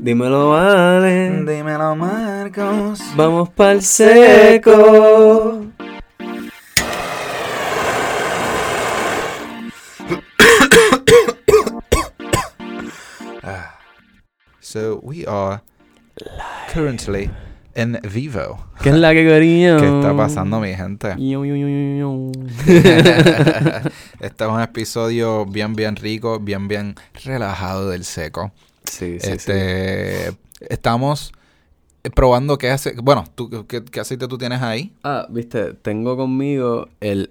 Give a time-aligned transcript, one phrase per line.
[0.00, 1.44] Dímelo, vale.
[1.44, 3.00] Dímelo, Marcos.
[3.16, 5.66] Vamos pa'l seco.
[14.60, 15.62] So we are
[16.68, 17.30] currently
[17.74, 18.66] in vivo.
[18.82, 19.78] ¿Qué es la que cariño?
[19.80, 21.14] ¿Qué está pasando, mi gente?
[21.16, 22.30] Yo, yo, yo.
[24.20, 28.52] este es un episodio bien, bien rico, bien, bien relajado del seco.
[28.88, 29.30] Sí, sí, sí.
[29.30, 30.32] este,
[30.68, 31.32] Estamos
[32.14, 32.94] probando qué hace.
[33.02, 34.92] Bueno, ¿tú, qué, qué aceite tú tienes ahí?
[35.04, 37.30] Ah, viste, tengo conmigo el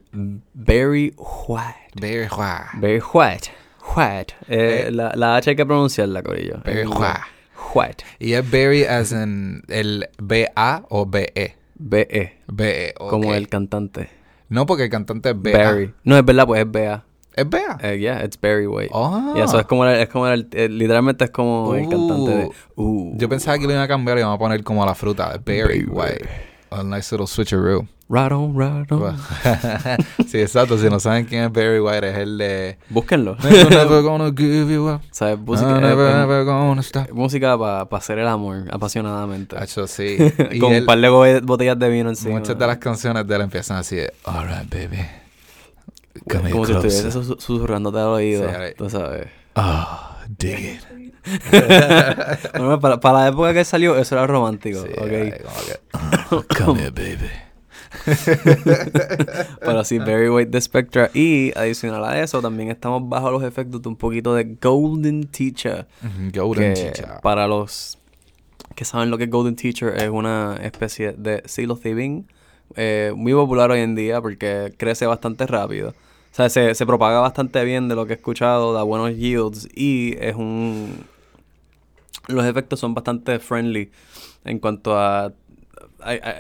[0.54, 1.92] Berry White.
[2.00, 2.68] Very Hua.
[2.76, 3.50] Berry White.
[3.96, 4.34] White.
[4.48, 4.92] Eh, Eh.
[4.92, 6.62] la, la H hay que pronunciarla, Corillo.
[6.64, 7.26] Berry Hua.
[7.74, 8.04] White.
[8.20, 11.56] Y es berry as en el B-A o B-E.
[11.76, 12.38] B-E.
[12.48, 12.94] B-E.
[12.98, 14.10] Como el cantante.
[14.50, 15.58] No, porque el cantante es B-A.
[15.58, 15.94] Berry.
[16.04, 17.04] No, es verdad, pues es B-A.
[17.38, 17.78] ¿Es B-A?
[17.82, 18.90] Eh, yeah, it's Berry White.
[18.94, 19.34] Oh.
[19.38, 22.50] Y eso es como, el- es como el, eh, literalmente es como el cantante de...
[22.76, 25.40] Uh, Yo pensaba que lo iban a cambiar y iban a poner como la fruta.
[25.46, 25.86] Berry.
[25.88, 26.28] white.
[26.70, 27.88] A nice little switcheroo.
[28.10, 29.16] right on, right on.
[30.28, 30.78] Sí, exacto.
[30.78, 32.78] Si no saben quién es Barry White, es el de...
[32.90, 33.38] Búsquenlo.
[33.44, 35.02] Never, never gonna give you up.
[35.12, 35.40] ¿Sabes?
[35.40, 39.58] Música, eh, música para hacer el amor apasionadamente.
[39.58, 40.18] Hacho, sí.
[40.60, 42.40] Con un par de bo- botellas de vino encima.
[42.40, 44.12] muchas de las canciones de él empiezan así de...
[44.26, 45.06] Alright, baby.
[46.30, 48.48] Come Como si estuviese sus- susurrándote al oído.
[48.50, 48.56] Sí.
[48.78, 49.28] Tú sabes.
[49.56, 50.00] Oh,
[50.38, 50.82] dig it.
[52.54, 54.82] Bueno, para, para la época que salió, eso era romántico.
[54.82, 55.08] Sí, ok.
[55.08, 55.44] que,
[56.64, 57.30] Come here, baby.
[59.60, 61.10] Pero sí, Very White de Spectra.
[61.14, 65.88] Y adicional a eso, también estamos bajo los efectos de un poquito de Golden Teacher.
[66.34, 67.20] Golden que chicha.
[67.22, 67.98] para los
[68.76, 72.28] que saben lo que es Golden Teacher es una especie de psilocybin
[72.76, 75.94] eh, muy popular hoy en día porque crece bastante rápido.
[76.32, 79.68] O sea, se, se propaga bastante bien de lo que he escuchado, da buenos yields
[79.76, 81.06] y es un...
[82.28, 83.90] Los efectos son bastante friendly
[84.44, 85.34] en cuanto a...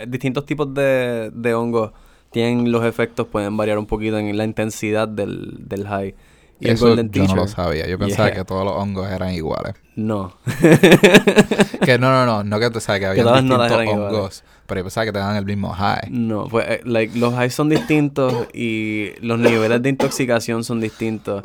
[0.08, 1.92] distintos tipos de, de hongos
[2.32, 6.14] tienen los efectos, pueden variar un poquito en la intensidad del, del high.
[6.60, 7.88] Y el Eso Golden yo no lo sabía.
[7.88, 8.38] Yo pensaba Yeah.
[8.40, 9.76] que todos los hongos eran iguales.
[9.96, 10.34] No.
[11.86, 12.44] Que no, no, no.
[12.44, 13.90] No que tú sabes que había no distintos iguales.
[13.94, 14.44] hongos.
[14.66, 16.10] Pero yo pensaba que te dan el mismo high.
[16.10, 21.44] No, pues eh, like, los highs son distintos y los niveles de intoxicación son distintos.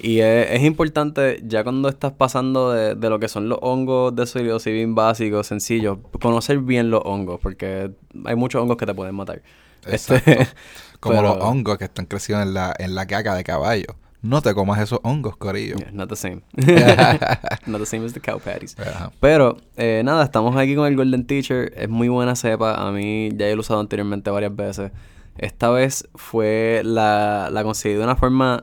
[0.00, 4.14] Y es, es importante, ya cuando estás pasando de, de lo que son los hongos
[4.14, 7.90] de psilocibin básicos, sencillos, conocer bien los hongos, porque
[8.24, 9.42] hay muchos hongos que te pueden matar.
[9.86, 10.52] Este, Exacto.
[11.00, 13.96] Como pero- los hongos que están creciendo en la, en la caca de caballo.
[14.24, 15.76] No te comas esos hongos, corillo.
[15.76, 16.40] Yeah, not the same.
[17.66, 18.74] not the same as the cow patties.
[18.78, 19.12] Ajá.
[19.20, 21.72] Pero, eh, nada, estamos aquí con el Golden Teacher.
[21.76, 22.74] Es muy buena cepa.
[22.74, 24.92] A mí ya he usado anteriormente varias veces.
[25.36, 28.62] Esta vez fue la, la conseguí de una forma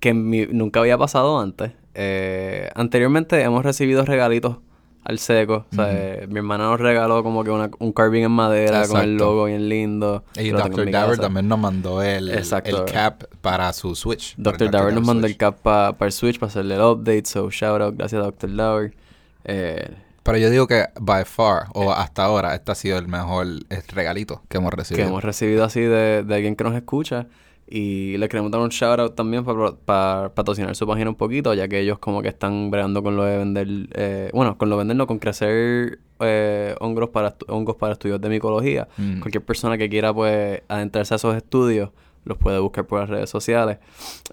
[0.00, 1.72] que mi- nunca había pasado antes.
[1.94, 4.58] Eh, anteriormente hemos recibido regalitos
[5.04, 5.66] al seco.
[5.70, 9.00] O sea, eh, mi hermana nos regaló como que una- un carving en madera con
[9.02, 10.24] el logo bien lindo.
[10.34, 10.90] Y que Dr.
[10.90, 14.34] Daver también nos mandó el, el cap para su Switch.
[14.36, 14.70] Dr.
[14.70, 17.26] Dower nos mandó el cap para el Switch para hacerle el update.
[17.26, 17.94] So, shout out.
[17.96, 18.54] Gracias, Dr.
[18.56, 18.94] Dower.
[19.44, 19.90] Eh,
[20.22, 23.82] Pero yo digo que by far, o hasta ahora, este ha sido el mejor eh,
[23.88, 25.06] regalito que hemos que recibido.
[25.08, 27.26] hemos recibido así de, de alguien que nos escucha.
[27.66, 31.66] Y le queremos dar un shout out también para patrocinar su página un poquito, ya
[31.66, 34.80] que ellos como que están bregando con lo de vender, eh, bueno, con lo de
[34.80, 38.88] vender, no, con crecer eh, hongos, para hongos para estudios de micología.
[38.98, 39.20] Mm.
[39.20, 41.90] Cualquier persona que quiera pues adentrarse a esos estudios,
[42.24, 43.78] los puede buscar por las redes sociales.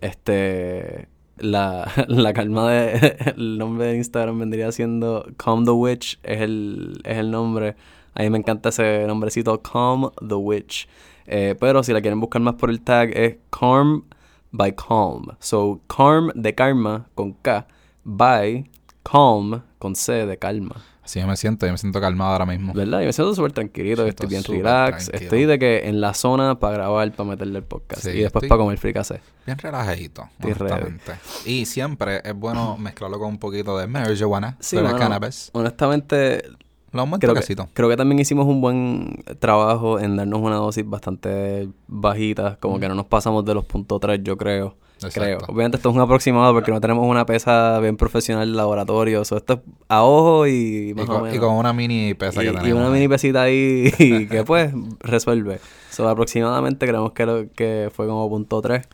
[0.02, 6.42] Este, la, la calma de, el nombre de Instagram vendría siendo Calm the Witch, es
[6.42, 7.75] el, es el nombre.
[8.13, 10.88] A mí me encanta ese nombrecito, Calm the Witch.
[11.25, 14.03] Eh, pero si la quieren buscar más por el tag es Calm
[14.51, 15.27] by Calm.
[15.39, 17.67] So, Calm de karma con K,
[18.03, 18.69] by
[19.03, 20.75] Calm con C de calma.
[21.03, 22.73] Así yo me siento, yo me siento calmado ahora mismo.
[22.73, 22.99] ¿Verdad?
[22.99, 25.07] Yo me siento súper tranquilito, estoy bien relax.
[25.07, 25.23] tranquilo.
[25.23, 28.03] Estoy de que en la zona para grabar, para meterle el podcast.
[28.03, 29.19] Sí, y después para comer fricase.
[29.45, 31.13] Bien relajadito, honestamente.
[31.45, 35.49] Y siempre es bueno mezclarlo con un poquito de marijuana, Sí, de mano, cannabis.
[35.53, 36.44] Honestamente,
[36.93, 37.67] Lo aumenta creo que, casito.
[37.73, 42.57] creo que también hicimos un buen trabajo en darnos una dosis bastante bajita.
[42.59, 44.75] Como que no nos pasamos de los puntos 3, yo creo.
[45.13, 45.39] Creo.
[45.47, 49.25] Obviamente esto es un aproximado porque no tenemos una pesa bien profesional de laboratorio.
[49.25, 49.59] So, esto es
[49.89, 51.38] a ojo y Y más o con, menos.
[51.38, 52.77] y con una mini pesa Y- que y tenemos.
[52.77, 52.93] una ahí.
[52.93, 55.59] mini pesita ahí y que pues resuelve.
[55.89, 58.88] So, aproximadamente creemos que, lo, que fue como punto 3.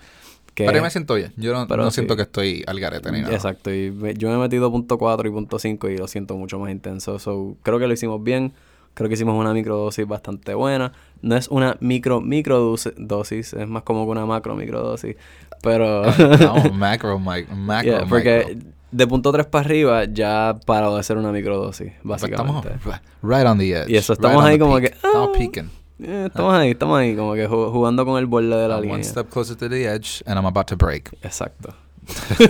[0.58, 1.32] Que, Pero yo me siento bien.
[1.38, 1.96] Yo no, Pero no sí.
[1.96, 3.32] siento que estoy al garete ni nada.
[3.32, 3.72] Exacto.
[3.72, 6.72] Y yo me he metido punto 4 y punto 5 y lo siento mucho más
[6.72, 7.20] intenso.
[7.20, 8.54] So, creo que lo hicimos bien.
[8.96, 10.94] Creo que hicimos una microdosis bastante buena.
[11.22, 15.16] No es una micro microdosis, dosis, es más como una macro microdosis.
[15.62, 16.02] Pero
[16.40, 18.72] No, macro, mic- macro, Yeah, porque micro.
[18.92, 23.00] de punto 3 para arriba ya paró de ser una microdosis, Pues estamos básicamente.
[23.22, 23.90] right on the edge.
[23.92, 24.90] Y eso, right estamos on ahí como peak.
[24.90, 25.38] que, Estamos ah.
[25.38, 25.70] peaking.
[26.00, 28.82] Eh, estamos ahí, estamos ahí, como que ju- jugando con el borde de la I'm
[28.82, 28.96] línea.
[28.96, 31.12] one step closer to the edge and I'm about to break.
[31.24, 31.74] Exacto.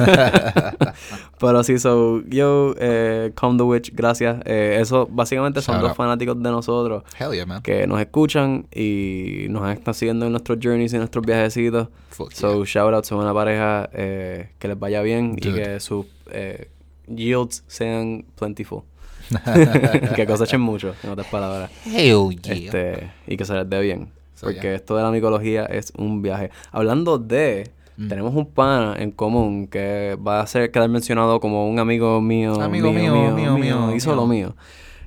[1.39, 4.37] Pero sí, so, yo, eh, Calm the Witch, gracias.
[4.45, 5.97] Eh, eso básicamente son Shout dos out.
[5.97, 7.61] fanáticos de nosotros Hell yeah, man.
[7.61, 11.87] que nos escuchan y nos están siguiendo en nuestros journeys y nuestros viajecitos.
[12.09, 15.63] Fuck So, shout out, son una pareja eh, que les vaya bien y Dude.
[15.63, 16.69] que sus eh,
[17.07, 18.81] yields sean plentiful.
[20.15, 21.69] que cosechen mucho, en otras palabras.
[21.85, 21.99] yeah.
[22.01, 22.53] Hell yeah.
[22.53, 24.09] Este, y que se les dé bien.
[24.35, 24.75] So, porque yeah.
[24.75, 26.49] esto de la micología es un viaje.
[26.71, 28.09] Hablando de, Mm.
[28.09, 32.61] tenemos un pana en común que va a ser quedar mencionado como un amigo mío.
[32.61, 34.15] Amigo mío, mío, mío, Hizo mío.
[34.15, 34.55] lo mío.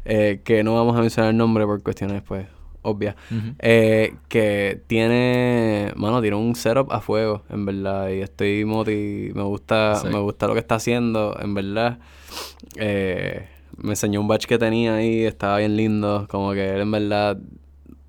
[0.05, 2.49] Eh, que no vamos a mencionar el nombre por cuestiones, pues,
[2.83, 3.15] obvias.
[3.61, 8.09] Eh, que tiene, mano, tiene un setup a fuego, en verdad.
[8.09, 10.09] Y estoy moti, me gusta, Sí.
[10.09, 11.99] me gusta lo que está haciendo, en verdad.
[12.75, 13.47] Eh,
[13.83, 16.27] me enseñó un batch que tenía ahí, estaba bien lindo.
[16.31, 17.39] Como que él en verdad,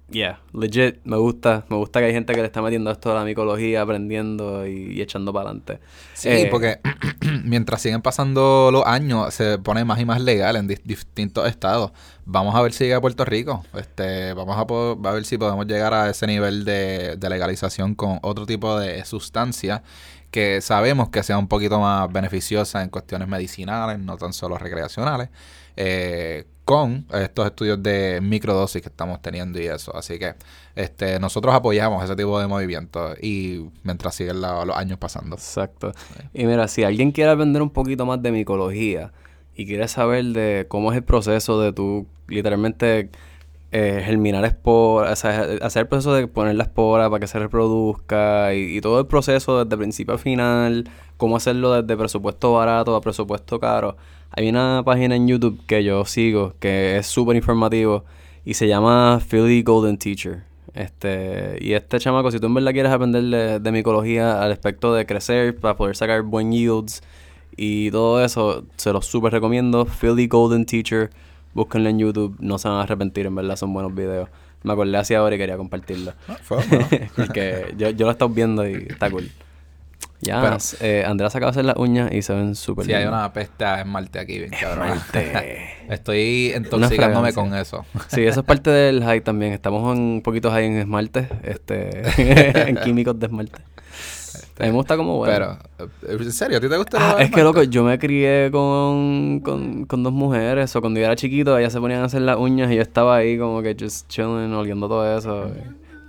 [0.09, 1.65] yeah, legit, me gusta.
[1.69, 4.93] Me gusta que hay gente que le está metiendo esto a la micología, aprendiendo y,
[4.93, 5.79] y echando para adelante.
[6.13, 6.79] Sí, Eh, porque
[7.45, 11.91] mientras siguen pasando los años, se pone más y más legal en dis- distintos estados.
[12.25, 13.63] Vamos a ver si llega a Puerto Rico.
[13.73, 18.45] Este, vamos a ver si podemos llegar a ese nivel de, de legalización con otro
[18.45, 19.83] tipo de sustancia
[20.29, 25.27] que sabemos que sea un poquito más beneficiosa en cuestiones medicinales, no tan solo recreacionales,
[25.83, 29.95] eh, con estos estudios de microdosis que estamos teniendo y eso.
[29.95, 30.35] Así que
[30.75, 35.35] este, nosotros apoyamos ese tipo de movimientos y mientras siguen los años pasando.
[35.35, 35.91] Exacto.
[36.33, 39.11] Y mira, si alguien quiere aprender un poquito más de micología
[39.55, 43.09] y quiere saber de cómo es el proceso de tú literalmente
[43.71, 48.77] eh, germinar esporas, hacer el proceso de poner la espora para que se reproduzca y,
[48.77, 53.59] y todo el proceso desde principio a final, cómo hacerlo desde presupuesto barato a presupuesto
[53.59, 53.97] caro.
[54.33, 58.05] Hay una página en YouTube que yo sigo que es súper informativo
[58.45, 60.43] y se llama Philly Golden Teacher.
[60.73, 64.93] Este, y este chamaco, si tú en verdad quieres aprender de, de micología al aspecto
[64.93, 67.03] de crecer para poder sacar buen yields
[67.57, 69.85] y todo eso, se los súper recomiendo.
[69.85, 71.09] Philly Golden Teacher,
[71.53, 74.29] búsquenlo en YouTube, no se van a arrepentir, en verdad son buenos videos.
[74.63, 76.13] Me acordé así ahora y quería compartirlo.
[77.17, 79.29] Porque yo, yo lo he estado viendo y está cool.
[80.21, 82.93] Ya, Pero- eh, Andrea se acaba de hacer las uñas y se ven súper Sí,
[82.93, 83.19] hay lindas.
[83.19, 84.89] una peste a esmalte aquí, bien cabrón.
[84.89, 85.69] Esmalte.
[85.89, 87.85] Estoy intoxicándome con eso.
[88.07, 89.53] Sí, eso es parte del high también.
[89.53, 92.03] Estamos un poquito high en esmalte, este,
[92.69, 93.61] en químicos de esmalte.
[94.59, 95.57] A mí me gusta como bueno.
[95.77, 96.59] Pero, eh, ¿en serio?
[96.59, 100.13] ¿A ti te gusta Ah, es que loco, yo me crié con, con, con dos
[100.13, 100.75] mujeres.
[100.75, 103.15] O cuando yo era chiquito, ellas se ponían a hacer las uñas y yo estaba
[103.17, 105.51] ahí como que just chilling, oliendo todo eso,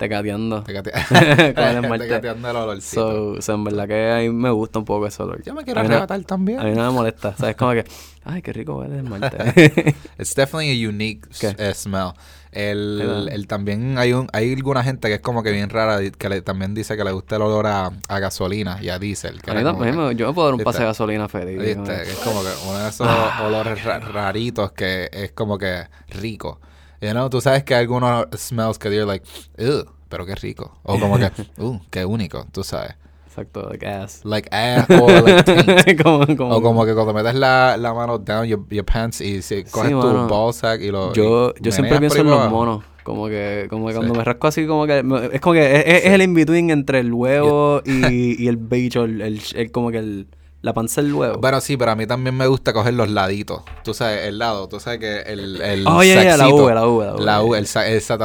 [0.03, 0.63] tecateando.
[0.63, 0.93] Te cate-
[1.55, 2.07] Con el esmalte.
[2.07, 3.35] te cateando el olorcito.
[3.37, 5.43] So, so, en verdad que a mí me gusta un poco ese olor.
[5.43, 6.61] Yo me quiero no- arrebatar también.
[6.61, 7.35] A mí no me molesta.
[7.37, 7.57] ¿Sabes?
[7.57, 7.85] Como que,
[8.25, 9.95] ay, qué rico huele el esmalte.
[10.19, 11.29] It's definitely a unique
[11.59, 12.13] eh, smell.
[12.53, 16.29] El, el también hay un hay alguna gente que es como que bien rara que
[16.29, 19.41] le, también dice que le gusta el olor a, a gasolina y a diésel.
[19.41, 20.65] que A mí que- yo me puedo dar un ¿Viste?
[20.65, 21.59] pase de gasolina feliz.
[21.63, 23.45] Es como que uno de esos Ah.
[23.47, 26.61] olores ra- raritos que es como que rico.
[27.03, 29.27] You know, tú sabes que hay algunos smells que you're like,
[29.59, 30.79] ugh, pero qué rico.
[30.85, 32.95] O como que, uh, qué único, tú sabes.
[33.27, 34.21] Exacto, like ass.
[34.25, 36.03] Like, ah, o like taint.
[36.03, 39.41] como, como, O como que cuando metes la, la mano down your, your pants y
[39.43, 40.29] si coges tu mano.
[40.29, 41.13] ball sack y lo.
[41.15, 42.85] Yo, y yo siempre pienso en los monos.
[43.03, 44.19] Como que, como que cuando Sí.
[44.19, 45.03] me rasco así, como que.
[45.03, 48.59] me- Es como que es, es- es el in-between entre el huevo y, y el
[48.59, 50.29] bicho, el, el, el- como que el,
[50.63, 51.39] la panza del huevo.
[51.39, 53.63] Bueno, sí, pero a mí también me gusta coger los laditos.
[53.83, 54.69] Tú sabes, el lado.
[54.69, 55.61] Tú sabes que el.
[55.61, 57.67] el Oh, yeah, yeah, la V, la V, la V, La U, el,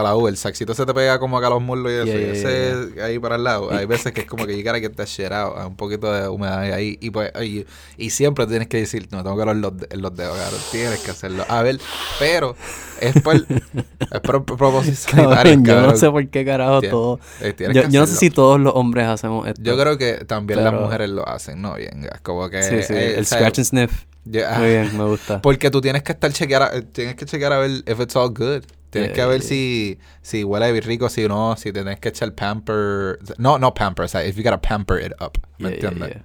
[0.04, 0.28] la U.
[0.28, 2.06] El saxito se te pega como acá a los muslos y eso.
[2.06, 3.72] Yeah, y ese ahí para el lado.
[3.72, 5.58] Hay veces que es como que gotta get that shit out.
[5.66, 6.98] Un poquito de humedad ahí.
[7.02, 7.66] Y pues, oye,
[7.98, 10.62] y siempre tienes que decir, no, tengo que los, los dedos, cabrón.
[10.72, 11.44] Tienes que hacerlo.
[11.50, 11.80] A ver,
[12.20, 12.56] pero
[13.02, 17.20] es por, es por sanitarios, yo no sé por qué carajo todo.
[17.42, 19.62] eh, tienes Yo, que yo no sé si todos los hombres hacemos esto.
[19.62, 21.76] Yo creo que también las mujeres lo hacen, ¿no?
[21.76, 22.62] Bien, es como que...
[22.62, 24.04] Sí, sí, eh, el scratch and sniff.
[24.26, 25.42] ya- Muy bien, me gusta.
[25.42, 28.30] Porque tú tienes que estar chequear, a- tienes que chequear a ver if it's all
[28.30, 28.64] good.
[28.90, 29.50] Tienes Yeah, que ver yeah.
[29.50, 33.20] si, si huele bien rico, si no, si tienes que echar pamper.
[33.38, 35.38] No, no pamper, o sea, if you gotta pamper it up.
[35.58, 36.10] ¿Me Yeah, yeah, entiendes?
[36.16, 36.24] yeah.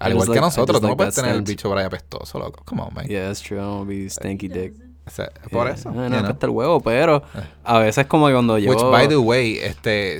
[0.00, 1.84] Al igual que like- I nosotros, tú no like puedes tener el bicho por ahí
[1.84, 2.62] apestoso, loco.
[2.64, 3.06] Come on, man.
[3.06, 3.56] Yeah, that's true.
[3.58, 4.74] I don't wanna be stanky dick.
[5.06, 5.74] O sea, por Yeah.
[5.74, 5.90] eso.
[5.90, 7.22] No, acá está el huevo, pero
[7.62, 8.70] a veces como que cuando yo...
[8.70, 10.18] Which, by the way, este,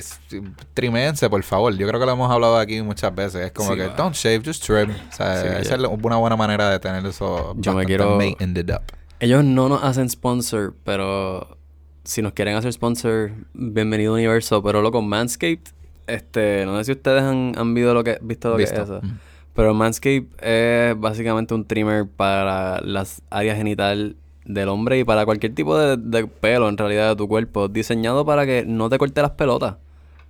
[0.73, 1.75] trimense, por favor.
[1.75, 3.45] Yo creo que lo hemos hablado aquí muchas veces.
[3.47, 3.95] Es como Sí, que, va.
[3.95, 4.91] don't shave, just trim.
[4.91, 8.35] O sea, Sí, esa es una buena manera de tener eso Yo me quiero- made
[8.73, 8.81] up.
[9.19, 11.57] Ellos no nos hacen sponsor, pero
[12.03, 14.61] si nos quieren hacer sponsor, bienvenido universo.
[14.61, 15.71] Pero loco, Manscaped,
[16.05, 18.99] este, no sé si ustedes han, han visto lo que, visto lo que es eso.
[19.01, 19.17] Mm.
[19.55, 25.53] Pero Manscaped es básicamente un trimmer para las áreas genital del hombre y para cualquier
[25.53, 27.67] tipo de, de pelo en realidad de tu cuerpo.
[27.67, 29.75] Diseñado para que no te corte las pelotas,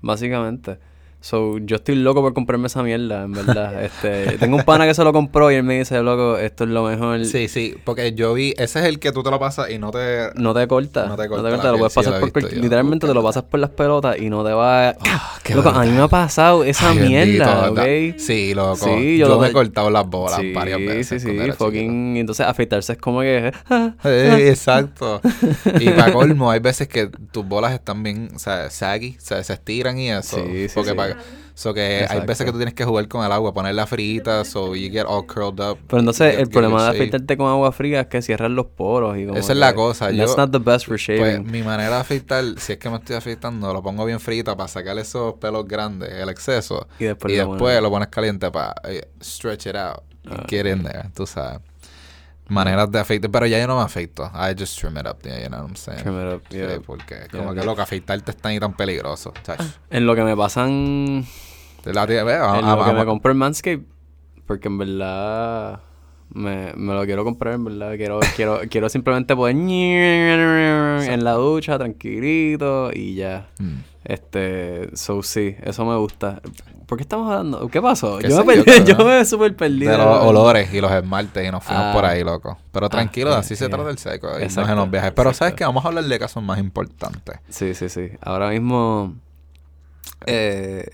[0.02, 0.80] básicamente.
[1.26, 3.84] So, yo estoy loco por comprarme esa mierda, en verdad.
[3.84, 6.70] este, tengo un pana que se lo compró y él me dice, loco, esto es
[6.70, 7.26] lo mejor.
[7.26, 9.90] Sí, sí, porque yo vi, ese es el que tú te lo pasas y no
[9.90, 10.30] te...
[10.36, 11.08] No te corta.
[11.08, 12.56] No te corta No la lo piel, puedes sí, pasar lo por visto.
[12.62, 14.96] Literalmente te lo pasas por las pelotas y no te va a...
[15.42, 18.20] qué loco, a mí me ha pasado esa Ay, mierda, bendito, ¿ok?
[18.20, 18.76] Sí, loco.
[18.86, 21.24] Sí, yo yo lo- me he cortado las bolas sí, varias veces.
[21.24, 22.18] Sí, sí, era fucking...
[22.18, 23.52] Entonces afeitarse es como que...
[24.04, 25.22] Eh, exacto.
[25.80, 29.44] Y para colmo, hay veces que tus bolas están bien, o sea, saggy, o sea,
[29.44, 30.38] se estiran y eso.
[30.38, 31.15] Sí, sí, porque sí.
[31.54, 34.76] So que hay veces que tú tienes que jugar con el agua, ponerla frita, so
[34.76, 35.78] you get all curled up.
[35.88, 38.66] Pero entonces Get- el get problema de afeitarte con agua fría es que cierras los
[38.68, 41.50] poros y como Esa es la cosa, That's yo- not the best for Pues shaving.
[41.50, 44.68] mi manera de afeitar, si es que me estoy afeitando, lo pongo bien frita para
[44.68, 46.88] sacar esos pelos grandes, el exceso.
[47.00, 47.82] y después, y lo después pones.
[47.82, 48.74] lo pones caliente para
[49.24, 50.00] stretch it out.
[50.28, 51.60] Ah, get in there, tú sabes.
[52.48, 54.24] Maneras de afeitar, pero ya yo no me afeito.
[54.34, 56.02] I just trim it up, yeah, you know what I'm saying?
[56.04, 56.80] Trim it up, Sí, yeah.
[56.86, 59.34] porque como Yeah, que lo que afeitarte es tan y tan peligroso.
[59.44, 59.60] chach.
[59.90, 61.26] En lo que me pasan...
[61.86, 63.86] La tía, en ah, lo que me vamos- compré el Manscaped.
[64.46, 65.80] Porque en verdad...
[66.30, 67.96] Me, me lo quiero comprar, en verdad.
[67.96, 69.56] Quiero, quiero, quiero simplemente poder...
[71.08, 73.48] En la ducha, tranquilito y ya.
[73.60, 73.78] Mm.
[74.04, 74.96] Este...
[74.96, 75.56] So, sí.
[75.64, 76.42] Eso me gusta.
[76.86, 77.68] ¿Por qué estamos hablando?
[77.70, 78.20] ¿Qué pasó?
[78.20, 78.84] ¿Qué Yo me yo, perdí.
[78.86, 79.18] Yo cabrón?
[79.20, 79.80] me super perdí.
[79.86, 81.92] de los olores y los esmaltes y nos fuimos Ah.
[81.94, 82.58] por ahí, loco.
[82.72, 84.40] Pero tranquilo, Ah, así se trata el seco.
[84.40, 85.12] Y Exacto, en los viajes.
[85.16, 85.38] Pero exacto.
[85.46, 87.40] sabes que vamos a hablar de casos más importantes.
[87.50, 88.10] Sí, sí, sí.
[88.22, 89.14] Ahora mismo.
[90.28, 90.86] Eh,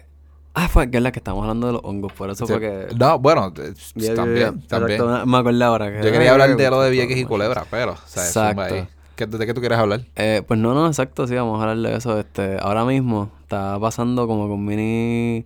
[0.54, 2.54] ah, fue que es la que estamos hablando de los hongos, por eso Sí.
[2.54, 2.88] fue que.
[2.98, 3.74] No, bueno, eh,
[4.16, 5.00] también, también.
[5.02, 5.92] Exacto, me acordé ahora.
[5.92, 8.50] que- Yo quería hablar de lo de Vieques y Culebra, pero, o sea, Exacto.
[8.64, 8.88] zumba ahí.
[9.16, 10.02] ¿Qué- ¿De qué tú quieres hablar?
[10.16, 12.18] Eh, pues no, no, exacto, sí, vamos a hablar de eso.
[12.20, 15.46] Este, ahora mismo está pasando como con mini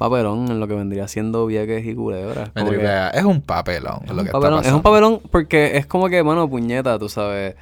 [0.00, 2.50] papelón en lo que vendría siendo Vieques y Culebra.
[2.56, 3.10] Como que-.
[3.12, 6.08] Es un papelón Es lo un, que papelón, está es un papelón porque es como
[6.08, 7.54] que, mano, puñeta, tú sabes.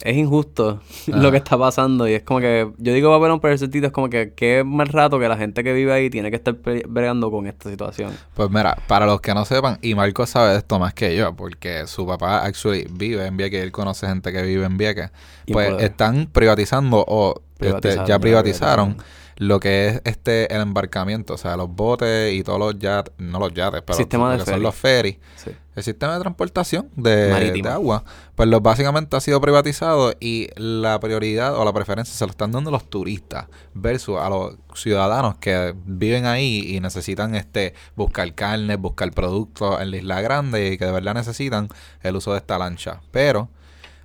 [0.00, 1.30] Es injusto lo Ajá.
[1.30, 4.08] que está pasando y es como que, yo digo papelón, pero el sentido es como
[4.08, 6.56] que qué mal rato que la gente que vive ahí tiene que estar
[6.88, 8.10] bregando con esta situación.
[8.34, 11.36] Pues mira, para los que no sepan, y Marco sabe de esto más que yo,
[11.36, 15.10] porque su papá actually vive en Vieques, él conoce gente que vive en Vieques.
[15.52, 18.96] Pues están privatizando o este, Privatizaron, ya privatizaron.
[19.42, 23.40] Lo que es este el embarcamiento, o sea, los botes y todos los yates, no
[23.40, 25.16] los yates, pero Sistema lo que son los ferries.
[25.36, 25.50] Sí.
[25.74, 31.56] El sistema de transportación de agua, pues lo, básicamente ha sido privatizado y la prioridad
[31.56, 36.26] o la preferencia se lo están dando los turistas versus a los ciudadanos que viven
[36.26, 40.92] ahí y necesitan este buscar carne, buscar productos en la isla grande y que de
[40.92, 41.68] verdad necesitan
[42.02, 43.00] el uso de esta lancha.
[43.10, 43.48] Pero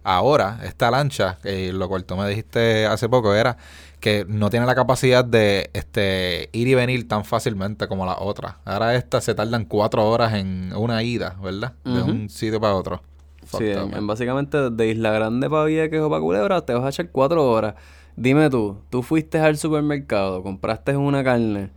[0.03, 3.57] ahora esta lancha, eh, lo cual tú me dijiste hace poco, era
[3.99, 8.55] que no tiene la capacidad de este ir y venir tan fácilmente como las otras.
[8.65, 11.73] Ahora estas se tardan cuatro horas en una ida, ¿verdad?
[11.83, 13.01] De un sitio para otro.
[13.41, 16.83] Sí, Fucked up, en, básicamente de Isla Grande para Vieques o para Culebra te vas
[16.83, 17.75] a echar cuatro horas.
[18.15, 21.69] Dime tú, tú fuiste al supermercado, compraste una carne,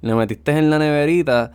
[0.00, 1.52] le metiste en la neverita,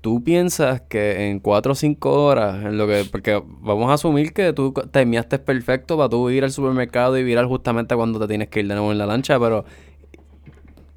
[0.00, 4.32] tú piensas que en cuatro o cinco horas, en lo que, porque vamos a asumir
[4.32, 8.48] que tú terminaste perfecto para tú ir al supermercado y virar justamente cuando te tienes
[8.48, 9.64] que ir de nuevo en la lancha, pero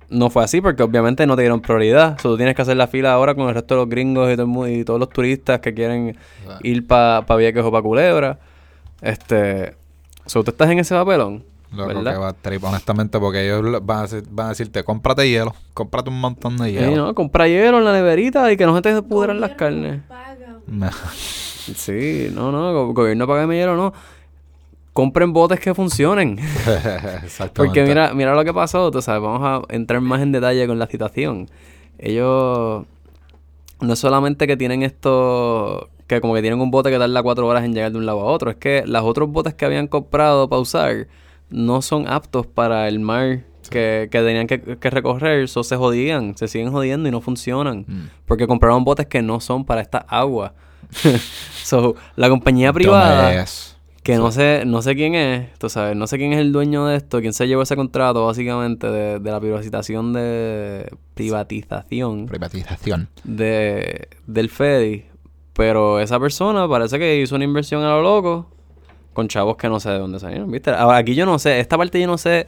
[0.09, 2.15] no fue así porque obviamente no te dieron prioridad.
[2.17, 4.31] O sea, tú tienes que hacer la fila ahora con el resto de los gringos
[4.31, 7.63] y, todo el y todos los turistas que quieren O sea, ir para pa Vieques
[7.63, 8.39] o para Culebra.
[9.01, 9.75] Este.
[10.25, 11.43] So, tú estás en ese papelón.
[11.75, 12.13] ¿Verdad?
[12.13, 15.29] que va a trip, honestamente, porque ellos lo- van a, decir- van a decirte, cómprate
[15.29, 16.87] hielo, cómprate un montón de hielo.
[16.89, 20.01] Sí, no, compra hielo en la neverita y que no se te pudran las carnes.
[21.75, 23.93] Sí, no, no, go- gobierno paga hielo, no.
[24.93, 26.37] Compren botes que funcionen.
[27.23, 27.51] Exactamente.
[27.55, 30.77] Porque mira, mira lo que pasó, tú sabes, vamos a entrar más en detalle con
[30.77, 31.49] la situación.
[31.97, 32.85] Ellos
[33.81, 37.47] no es solamente que tienen esto, que como que tienen un bote que tarda cuatro
[37.47, 39.87] horas en llegar de un lado a otro, es que los otros botes que habían
[39.87, 41.07] comprado para usar
[41.53, 46.35] no son aptos para el mar que, que tenían que, que recorrer, eso se jodían,
[46.35, 47.85] se siguen jodiendo y no funcionan.
[47.87, 48.09] Mm.
[48.25, 50.53] Porque compraron botes que no son para esta agua.
[51.63, 53.45] so, la compañía privada
[54.03, 56.87] que no sé, no sé quién es, tú sabes, no sé quién es el dueño
[56.87, 63.07] de esto, quién se llevó ese contrato básicamente de, de la privatización de privatización Privatización.
[63.23, 65.05] de del Fedi,
[65.53, 68.49] pero esa persona parece que hizo una inversión a lo loco
[69.13, 70.71] con chavos que no sé de dónde salieron, ¿viste?
[70.71, 72.47] Aquí yo no sé, esta parte yo no sé,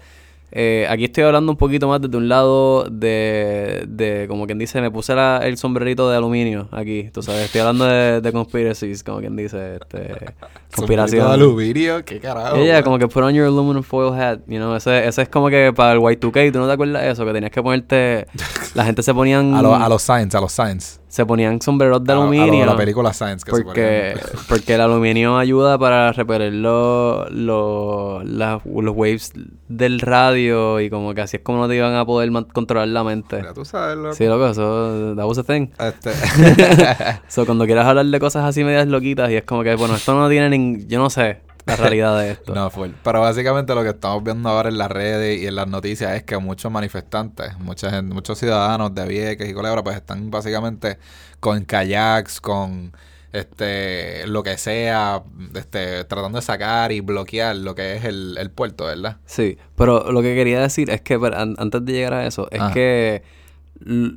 [0.52, 4.80] eh, aquí estoy hablando un poquito más desde un lado de, de como quien dice,
[4.80, 9.04] me puse la- el sombrerito de aluminio aquí, tú sabes, estoy hablando de, de conspiracies,
[9.04, 10.34] como quien dice, este,
[10.76, 11.28] conspiración.
[11.28, 12.56] De aluminio, qué carajo.
[12.58, 12.84] Ella, man.
[12.84, 15.74] como que put on your aluminum foil hat, you know, ese, ese es como que
[15.76, 17.26] para el Y2K, ¿tú no te acuerdas de eso?
[17.26, 18.28] Que tenías que ponerte,
[18.76, 19.54] la gente se ponían...
[19.56, 21.02] A, los a los signs, a los signs.
[21.16, 22.66] Se ponían sombreros de A- a lo aluminio.
[22.66, 24.16] la película Science que porque,
[24.50, 28.62] porque el aluminio ayuda para repeler lo- lo- los
[28.96, 29.32] waves
[29.70, 33.06] del radio y como que así es como no te iban a poder controlar la
[33.06, 33.42] mente.
[33.42, 34.14] Ya tú sabes, loco.
[34.14, 35.68] Sí, loco, eso, that was a thing.
[35.80, 36.12] Este,
[37.30, 40.14] So, cuando quieras hablar de cosas así medias loquitas y es como que, bueno, esto
[40.16, 40.86] no tiene ni...
[40.86, 42.54] Yo no sé la realidad de esto.
[42.54, 42.90] no full.
[43.04, 46.24] Pero básicamente lo que estamos viendo ahora en las redes y en las noticias es
[46.24, 50.98] que muchos manifestantes, mucha gente, muchos ciudadanos de Vieques y Culebra, pues están básicamente
[51.40, 52.94] con kayaks, con
[53.34, 55.24] este lo que sea,
[55.56, 59.18] este tratando de sacar y bloquear lo que es el, el puerto, ¿verdad?
[59.26, 62.48] Sí, pero lo que quería decir es que pero, an- antes de llegar a eso,
[62.52, 62.74] es Ajá.
[62.74, 63.24] que,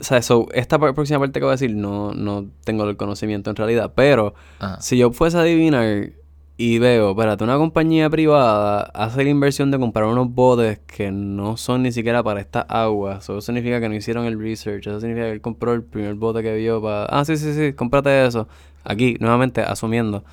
[0.00, 3.50] o sea, so, esta próxima parte que voy a decir no, no tengo el conocimiento
[3.50, 4.80] en realidad, pero Ajá.
[4.80, 6.10] si yo fuese a adivinar
[6.60, 11.56] y veo, espérate, una compañía privada hace la inversión de comprar unos botes que no
[11.56, 14.98] son ni siquiera para estas aguas, so, eso significa que no hicieron el research, eso
[15.00, 18.26] significa que él compró el primer bote que vio para, ah, sí, sí, sí, cómprate
[18.26, 18.48] eso.
[18.84, 20.24] Aquí, nuevamente, asumiendo,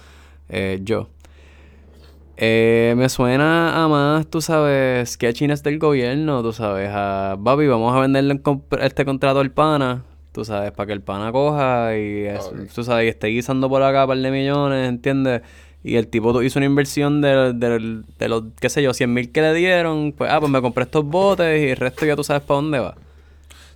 [0.50, 1.10] eh, yo.
[2.38, 7.96] Eh, me suena a más, tú sabes, sketchiness del gobierno, tú sabes, a Babi, vamos
[7.96, 8.42] a venderle
[8.82, 10.04] este contrato al pana,
[10.34, 13.82] tú sabes, para que el pana coja y, es- tú sabes, y esté guisando por
[13.84, 15.44] acá un par de millones, ¿entiendes?
[15.86, 19.32] Y el tipo hizo una inversión de, de, de los, qué sé yo, 100 mil
[19.32, 22.24] que le dieron, pues, ah, pues me compré estos botes y el resto ya tú
[22.24, 22.96] sabes para dónde va.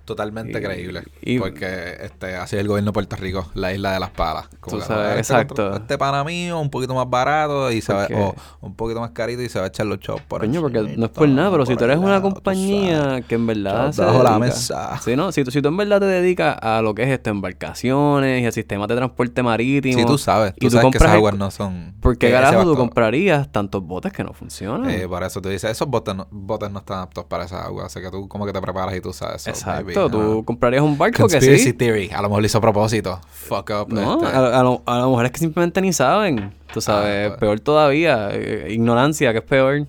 [0.10, 1.04] Totalmente Y- creíble.
[1.22, 4.50] y- porque este, así es el gobierno de Puerto Rico, la isla de las palas.
[4.68, 5.56] Tú que, sabes, este exacto.
[5.56, 9.00] contra- Este pana mío, un poquito más barato y se va, Porque- o un poquito
[9.00, 11.30] más carito y se va a echar los chops por Coño, porque no es por
[11.30, 15.00] nada, pero si tú eres una tú compañía que en verdad se la mesa.
[15.02, 17.30] Sí, no, si tú, si tú en verdad te dedicas a lo que es esto,
[17.30, 20.00] embarcaciones y a sistemas de transporte marítimo.
[20.00, 20.54] Sí, tú sabes.
[20.56, 21.94] Tú y tú sabes que compras esas el- aguas no son...
[22.02, 24.90] ¿Por qué que ese carajo tú comprarías tantos botes que no funcionan?
[24.90, 27.86] Eh, por eso tú dices, esos botes no, botes no están aptos para esas aguas.
[27.88, 29.42] Así que tú como que te preparas y tú sabes.
[29.44, 30.46] so, Exacto, baby, tú ah.
[30.46, 31.74] comprarías un barco que Conspiracy sí.
[31.74, 32.12] theory.
[32.12, 33.20] A lo mejor lo hizo a propósito.
[33.32, 33.92] Fuck up.
[33.92, 34.38] No, este.
[34.38, 36.54] a, a lo, a lo mejor es que simplemente ni saben.
[36.72, 37.40] Tú sabes, pues.
[37.40, 38.30] peor todavía.
[38.32, 39.88] eh, ignorancia, que es peor.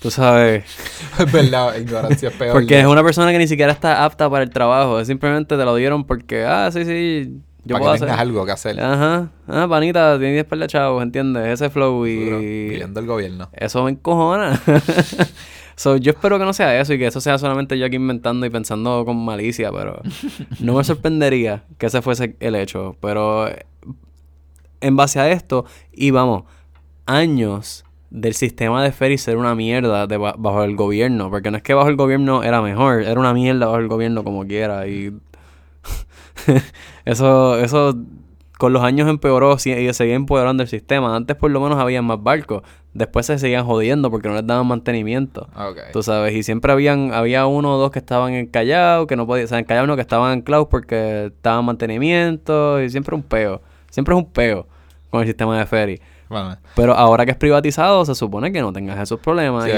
[0.00, 0.64] Tú sabes.
[1.18, 2.52] es verdad, ignorancia es peor.
[2.52, 5.04] Porque es una persona que ni siquiera está apta para el trabajo.
[5.04, 8.06] Simplemente te lo dieron porque, ah, sí, sí, yo para puedo que hacer.
[8.08, 8.80] tengas algo que hacer.
[8.80, 9.28] Ajá.
[9.48, 11.46] Ah, panita, tienes 10 par de chavos, ¿entiendes?
[11.46, 12.24] Ese flow y...
[12.24, 13.48] Duro, Viviendo el gobierno.
[13.52, 14.60] Eso me encojona.
[15.76, 18.44] so, yo espero que no sea eso y que eso sea solamente yo aquí inventando
[18.46, 20.00] y pensando con malicia, pero
[20.60, 22.96] no me sorprendería que ese fuese el hecho.
[23.00, 23.48] Pero
[24.80, 26.44] en base a esto, y vamos,
[27.06, 31.56] años del sistema de ferry ser una mierda de ba- bajo el gobierno, porque no
[31.58, 34.86] es que bajo el gobierno era mejor, era una mierda bajo el gobierno como quiera
[34.86, 35.12] y
[37.04, 37.96] eso eso
[38.58, 41.14] con los años empeoró y seguía empeorando el sistema.
[41.14, 42.62] Antes por lo menos había más barcos,
[42.94, 45.48] después se seguían jodiendo porque no les daban mantenimiento.
[45.56, 45.78] Ok.
[45.92, 49.26] Tú sabes, y siempre habían, había uno o dos que estaban en Callao, que no
[49.26, 53.14] podían, o sea, en Callao no, que estaban Cloud porque estaban en mantenimiento, y siempre
[53.14, 53.60] un peo.
[53.90, 54.66] Siempre es un peo
[55.10, 56.00] con el sistema de ferry.
[56.28, 59.64] Bueno, Pero ahora que es privatizado, se supone que no tengas esos problemas.
[59.64, 59.70] Sí,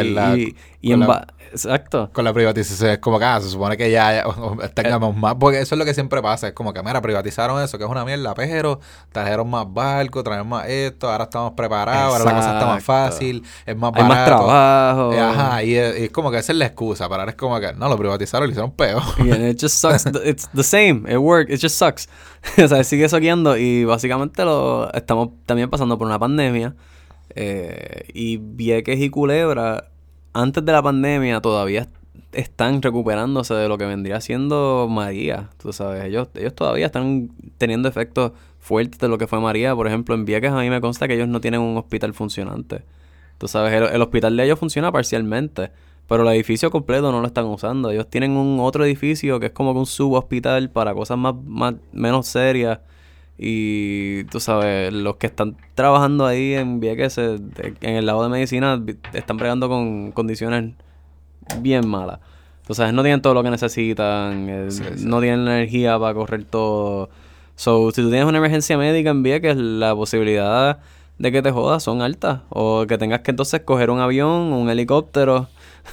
[0.80, 2.10] y, y, en la- Exacto.
[2.12, 5.60] con la privatización es como que ah, se supone que ya, ya, tengamos más, porque
[5.60, 8.04] eso es lo que siempre pasa, es como que mira, privatizaron eso, que es una
[8.04, 8.80] mierda, pero
[9.12, 13.12] trajeron más barcos, trajeron más esto, ahora estamos preparados, ahora la cosa está más Exacto.
[13.12, 14.14] fácil, es más Hay barato.
[14.14, 15.12] más trabajo.
[15.12, 17.36] Eh, Ajá, y es, y es como que esa es la excusa, pero ahora es
[17.36, 19.02] como que no, lo privatizaron y lo hicieron peor.
[19.18, 20.06] And it just sucks.
[20.24, 21.04] It's the same.
[21.08, 21.52] It works.
[21.52, 22.08] It just sucks.
[22.62, 26.74] o sea, sigue soqueando y básicamente lo estamos también pasando por una pandemia.
[27.34, 29.90] eh, y Vieques y Culebra,
[30.42, 31.90] antes de la pandemia, todavía est-
[32.32, 35.50] están recuperándose de lo que vendría siendo María.
[35.58, 39.74] Tú sabes, ellos, ellos todavía están teniendo efectos fuertes de lo que fue María.
[39.74, 42.82] Por ejemplo, en Vieques a mí me consta que ellos no tienen un hospital funcionante.
[43.38, 45.70] Tú sabes, el, hospital de ellos funciona parcialmente,
[46.08, 47.90] pero el edificio completo no lo están usando.
[47.90, 51.34] Ellos tienen un otro edificio que es como que un subhospital para cosas más
[51.92, 52.80] menos serias.
[53.38, 57.38] Y tú sabes, los que están trabajando ahí en Vieques, eh,
[57.80, 60.74] en el lado de medicina, están bregando con condiciones
[61.60, 62.18] bien malas.
[62.70, 65.06] Sabes, no tienen todo lo que necesitan, eh, Sí, sí.
[65.06, 67.08] no tienen la energía para correr todo.
[67.56, 70.78] So, si tú tienes una emergencia médica en Vieques, la posibilidad
[71.18, 72.40] de que te jodas son altas.
[72.50, 75.48] O que tengas que entonces coger un avión, un helicóptero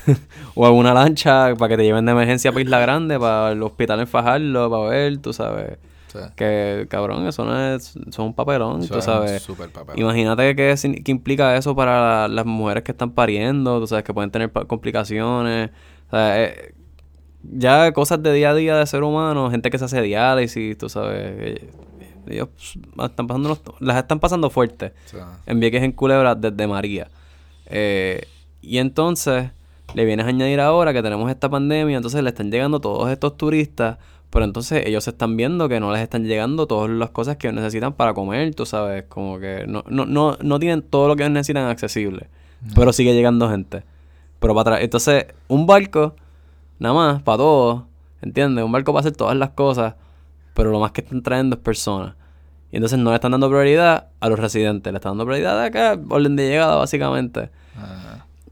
[0.56, 4.02] o alguna lancha para que te lleven de emergencia para Isla Grande, para el hospital
[4.02, 5.78] en Fajardo, para ver, tú sabes.
[6.16, 6.30] Sí.
[6.36, 9.42] Que cabrón, eso no es, es un papelón, Eso tú sabes.
[9.42, 10.00] súper papel.
[10.00, 10.76] Imagínate qué,
[11.08, 15.72] implica eso para las mujeres que están pariendo, tú sabes, que pueden tener complicaciones.
[16.08, 16.74] O sea, eh,
[17.44, 20.90] ya cosas de día a día de ser humano, gente que se hace diálisis, tú
[20.90, 21.20] sabes.
[21.22, 21.70] eh,
[22.28, 22.50] Ellos
[23.04, 27.08] están pasando los- las están pasando fuerte sea, en Vieques en Culebra desde María.
[27.68, 28.28] Eh,
[28.62, 29.52] y entonces
[29.94, 33.38] le vienes a añadir ahora que tenemos esta pandemia, entonces le están llegando todos estos
[33.38, 34.00] turistas
[34.36, 37.94] Pero entonces ellos están viendo que no les están llegando todas las cosas que necesitan
[37.94, 41.70] para comer, tú sabes, como que no, no, no, no tienen todo lo que necesitan
[41.70, 42.28] accesible.
[42.76, 43.86] Pero sigue llegando gente.
[44.42, 44.80] Pero para atrás.
[44.84, 46.18] Entonces, un barco,
[46.80, 47.84] nada más, para todos,
[48.22, 48.66] ¿entiendes?
[48.66, 49.96] Un barco para hacer todas las cosas,
[50.54, 52.16] pero lo más que están trayendo es personas.
[52.74, 55.64] Y entonces no le están dando prioridad a los residentes, le están dando prioridad a
[55.64, 57.52] acá, orden de llegada, básicamente.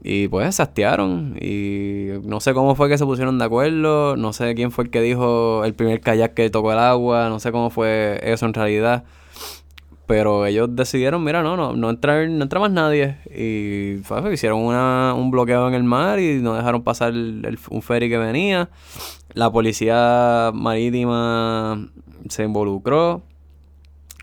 [0.06, 1.36] Y pues se hastiaron.
[1.40, 4.16] Y no sé cómo fue que se pusieron de acuerdo.
[4.18, 7.30] No sé quién fue el que dijo el primer kayak que tocó el agua.
[7.30, 9.04] No sé cómo fue eso en realidad.
[10.06, 13.16] Pero ellos decidieron, mira, no, no, no entrar, no entra más nadie.
[13.34, 17.58] Y fue, hicieron una, un bloqueo en el mar y no dejaron pasar el- el-
[17.70, 18.68] un ferry que venía.
[19.32, 21.88] La policía marítima
[22.28, 23.22] se involucró.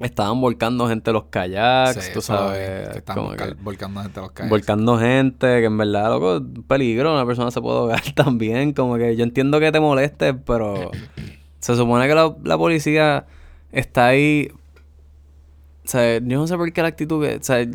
[0.01, 2.89] Estaban volcando gente los kayaks, sí, tú sabes.
[2.89, 4.49] que volca- que- volcando gente a los calles.
[4.49, 9.15] volcando gente, que en verdad, loco, peligro, una persona se puede ahogar también, como que
[9.15, 10.91] yo entiendo que te moleste, pero
[11.59, 13.25] se supone que la, la policía
[13.71, 14.49] está ahí,
[15.85, 17.65] o sea, yo no sé por qué la actitud que, o sea,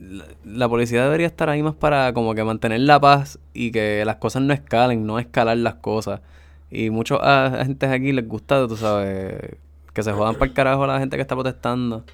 [0.00, 4.04] la, la policía debería estar ahí más para como que mantener la paz y que
[4.04, 6.20] las cosas no escalen, no escalar las cosas.
[6.70, 9.36] Y muchos a, a gente aquí les gusta, tú sabes,
[9.94, 12.04] que se jodan para el carajo a la gente que está protestando.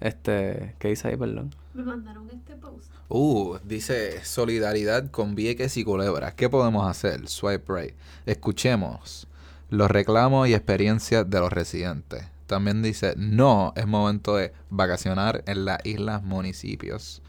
[0.00, 1.54] Este, ¿qué dice ahí, perdón?
[1.74, 2.90] Me mandaron este post.
[3.08, 6.34] Uh, dice solidaridad con Vieques y Culebra.
[6.34, 7.28] ¿Qué podemos hacer?
[7.28, 7.94] Swipe right.
[8.24, 9.26] Escuchemos
[9.68, 12.24] los reclamos y experiencias de los residentes.
[12.46, 17.22] También dice, no es momento de vacacionar en las islas municipios.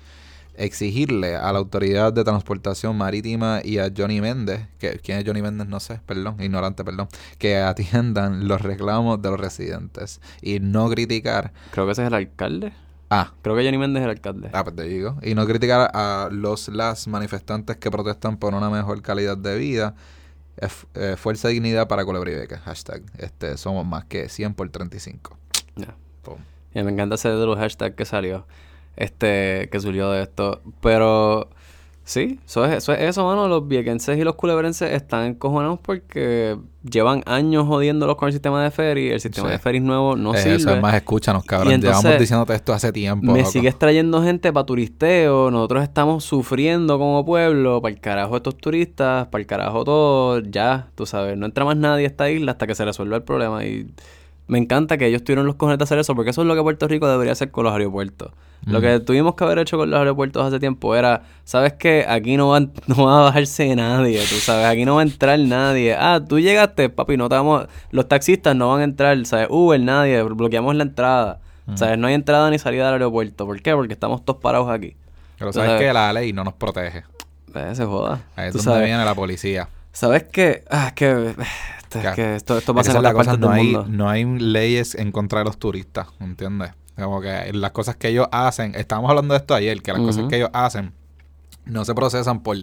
[0.58, 5.42] Exigirle a la Autoridad de Transportación Marítima y a Johnny Méndez, que quién es Johnny
[5.42, 10.90] Méndez no sé, perdón, ignorante, perdón, que atiendan los reclamos de los residentes y no
[10.90, 12.74] criticar Creo que ese es el alcalde.
[13.10, 14.50] ah, Creo que Johnny Méndez es el alcalde.
[14.54, 15.18] Ah, pues te digo.
[15.22, 19.96] Y no criticar a los las manifestantes que protestan por una mejor calidad de vida.
[20.58, 22.60] Ef- eh, fuerza y dignidad para Culebribeca.
[22.60, 23.02] Hashtag.
[23.18, 25.38] Este, somos más que 100 por 35.
[25.76, 25.96] Ya.
[26.22, 26.38] Pum.
[26.74, 28.48] Y me encanta ese de los hashtags que salió.
[28.98, 30.62] Este, que surgió de esto.
[30.82, 31.50] Pero,
[32.04, 33.48] sí, eso es eso, es eso mano.
[33.48, 36.56] Los viequenses y los culebrenses están encojonados porque
[36.90, 39.10] llevan años jodiéndolos con el sistema de ferry.
[39.10, 39.54] El sistema Sí.
[39.54, 40.56] de ferries nuevo no Eh, sirve.
[40.58, 41.74] Eso es más, escúchanos, cabrón.
[41.74, 43.32] Entonces, Llevamos diciéndote esto hace tiempo.
[43.32, 43.52] Me loco.
[43.52, 45.50] sigues trayendo gente para turisteo.
[45.52, 47.82] Nosotros estamos sufriendo como pueblo.
[47.82, 49.28] Para el carajo estos turistas.
[49.28, 50.40] Para el carajo todo.
[50.40, 51.38] Ya, tú sabes.
[51.38, 53.66] No entra más nadie a esta isla hasta que se resuelva el problema.
[53.66, 53.88] Y
[54.48, 56.16] me encanta que ellos tuvieron los cojones de hacer eso.
[56.16, 58.32] Porque eso es lo que Puerto Rico debería hacer con los aeropuertos.
[58.66, 61.22] Lo que tuvimos que haber hecho con los aeropuertos hace tiempo era...
[61.44, 62.06] ¿Sabes qué?
[62.08, 64.66] Aquí no va, no va a bajarse nadie, tú sabes.
[64.66, 65.96] Aquí no va a entrar nadie.
[65.96, 67.68] Ah, tú llegaste, papi, no te vamos...
[67.92, 69.48] Los taxistas no van a entrar, ¿sabes?
[69.52, 70.22] Uber, nadie.
[70.24, 71.40] Bloqueamos la entrada.
[71.76, 71.98] ¿Sabes?
[71.98, 73.46] No hay entrada ni salida del aeropuerto.
[73.46, 73.74] ¿Por qué?
[73.74, 74.96] Porque estamos todos parados aquí.
[75.38, 75.82] Pero sabes sabes.
[75.82, 77.04] que la ley no nos protege.
[77.54, 78.22] Eh, se joda.
[78.36, 78.86] Ahí es donde sabes.
[78.86, 79.70] viene la policía.
[79.92, 80.64] ¿Sabes qué?
[80.70, 81.36] Ah, es que...
[81.94, 83.86] eh, Esto, es que esto, esto Es pasa en la cosa, no del hay, mundo.
[83.90, 86.72] no hay leyes en contra de los turistas, ¿entiendes?
[86.96, 90.26] Como que las cosas que ellos hacen, estábamos hablando de esto ayer, que las cosas
[90.30, 90.94] que ellos hacen
[91.66, 92.58] no se procesan por,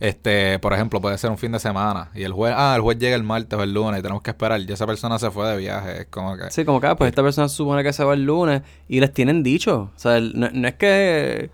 [0.00, 2.98] este, por ejemplo, puede ser un fin de semana y el juez, ah, el juez
[2.98, 5.48] llega el martes o el lunes y tenemos que esperar, ya esa persona se fue
[5.48, 6.50] de viaje, es como que...
[6.50, 9.00] Sí, como que, ah, pues esta persona se supone que se va el lunes y
[9.00, 9.90] les tienen dicho.
[9.94, 11.50] O sea, no, no es que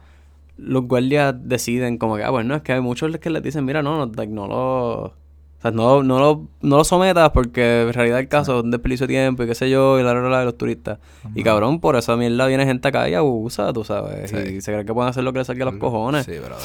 [0.58, 3.64] los guardias deciden como que, ah, pues no, es que hay muchos que les dicen,
[3.64, 5.14] mira, no, no, no lo...
[5.60, 8.70] O sea, no, no, lo, no lo sometas porque en realidad el caso es un
[8.70, 10.98] desperdicio de tiempo y qué sé yo, y la hora de los turistas.
[11.34, 14.30] Y cabrón, por eso a mí lado viene gente acá y abusa, tú sabes.
[14.30, 14.36] Sí.
[14.56, 16.24] Y se cree que pueden hacer lo que les saque a los cojones.
[16.24, 16.56] Sí, brother.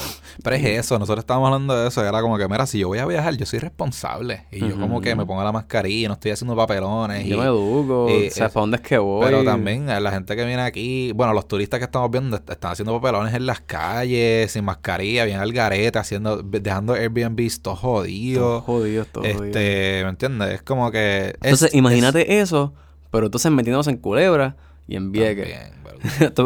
[0.42, 2.88] Pero es eso, nosotros estábamos hablando de eso, y era como que, mira, si yo
[2.88, 4.46] voy a viajar, yo soy responsable.
[4.50, 7.26] Y yo como que me pongo la mascarilla, no estoy haciendo papelones.
[7.26, 9.26] Yo y- me educo, y o sea, es- ¿para dónde es que voy?
[9.26, 12.48] Pero también eh, la gente que viene aquí, bueno, los turistas que estamos viendo est-
[12.48, 17.76] están haciendo papelones en las calles, sin mascarilla, bien al garete, haciendo, dejando Airbnb todo
[17.76, 18.40] jodido.
[18.42, 19.46] Todo jodido, jodido.
[19.46, 20.54] este, ¿me entiendes?
[20.54, 21.28] Es como que...
[21.28, 22.72] es- Entonces, es- imagínate eso,
[23.10, 24.56] pero entonces metiéndose en Culebra
[24.88, 25.56] y en Vieques.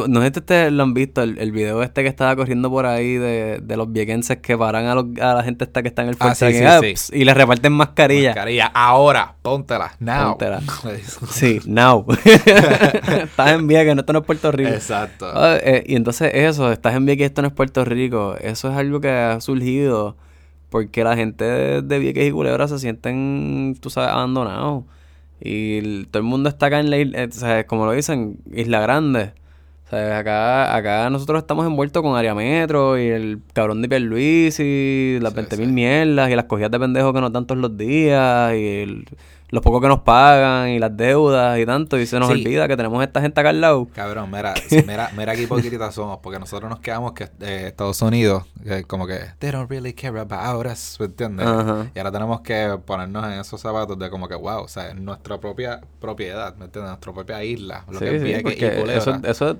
[0.08, 2.86] No sé si ustedes lo han visto, el, el video este que estaba corriendo por
[2.86, 6.02] ahí de, de los viequenses que paran a, los, a la gente esta que está
[6.02, 6.92] en el Ah, fuerte ah, sí, sí.
[6.94, 8.30] ps, y le reparten mascarilla.
[8.30, 10.30] Mascarilla, ahora, póntela, now.
[10.38, 10.62] Póntela.
[11.30, 12.06] Sí, now.
[12.24, 14.70] estás en Vieques, no, esto no es Puerto Rico.
[14.70, 15.26] Exacto.
[15.34, 18.36] Ah, eh, y entonces eso, estás en Vieques, esto no es Puerto Rico.
[18.40, 20.16] Eso es algo que ha surgido
[20.70, 24.84] porque la gente de, de Vieques y Culebra se sienten, tú sabes, abandonados.
[25.42, 28.80] Y el- todo el mundo está acá en la isla, eh, como lo dicen, Isla
[28.80, 29.32] Grande.
[29.86, 35.18] O sea, acá, acá nosotros estamos envueltos con Área Metro y el cabrón de Pierluisi,
[35.20, 35.72] las Sí, 20.000 sí.
[35.72, 39.04] mierdas y las cogidas de pendejos que nos dan todos los días y el-
[39.50, 42.76] los pocos que nos pagan y las deudas y tanto, y se nos olvida que
[42.76, 43.88] tenemos esta gente acá al lado.
[43.94, 44.54] Cabrón, mira,
[44.86, 48.44] mira, mira qué hipócritas somos, porque nosotros nos quedamos que eh, Estados Unidos,
[48.86, 51.46] como que, they don't really care about us, ¿me entiendes?
[51.94, 54.96] Y ahora tenemos que ponernos en esos zapatos de como que, wow, o sea, es
[54.96, 56.90] nuestra propia propiedad, ¿me entiendes?
[56.90, 59.56] Nuestra propia isla, lo que es y eso, eso...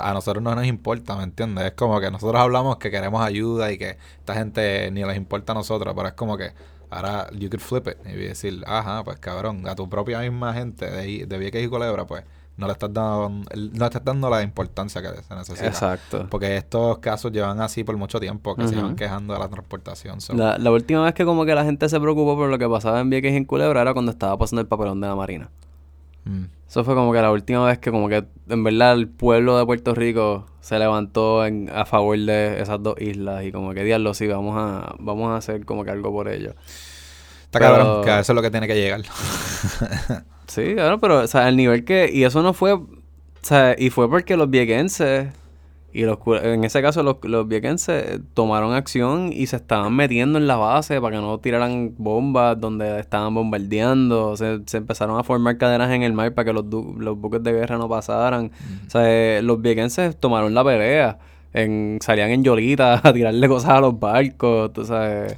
[0.00, 1.66] a nosotros no nos importa, ¿me entiendes?
[1.66, 5.52] Es como que nosotros hablamos que queremos ayuda y que esta gente ni les importa
[5.52, 6.52] a nosotros, pero es como que
[6.94, 10.88] Ahora, you could flip it y decir, ajá, pues cabrón, a tu propia misma gente
[10.88, 12.22] de, de Vieques y Culebra, pues
[12.56, 15.66] no le estás dando no estás dando la importancia que se necesita.
[15.66, 16.28] Exacto.
[16.30, 20.18] Porque estos casos llevan así por mucho tiempo, que se van quejando de la transportación.
[20.34, 23.00] La, la, última vez que como que la gente se preocupó por lo que pasaba
[23.00, 25.50] en Vieques y en Culebra era cuando estaba pasando el papelón de la Marina.
[26.24, 26.44] Mm.
[26.68, 29.64] Eso fue como que la última vez que como que en verdad el pueblo de
[29.64, 34.14] Puerto Rico se levantó en, a favor de esas dos islas y como que diablo
[34.14, 36.54] sí vamos a vamos a hacer como que algo por ello.
[37.44, 39.02] Está cabrón, que eso es lo que tiene que llegar.
[40.48, 42.88] sí, claro, pero o sea, el nivel que y eso no fue o
[43.42, 45.28] sea, y fue porque los viequenses
[45.94, 50.48] y los, en ese caso los, los viequenses tomaron acción y se estaban metiendo en
[50.48, 54.36] la base para que no tiraran bombas donde estaban bombardeando.
[54.36, 56.64] Se, se empezaron a formar cadenas en el mar para que los,
[56.98, 58.50] los buques de guerra no pasaran.
[58.88, 61.18] O sea, eh, los viequenses tomaron la pelea.
[61.52, 65.36] En, salían en yolitas a tirarle cosas a los barcos, tú sabes.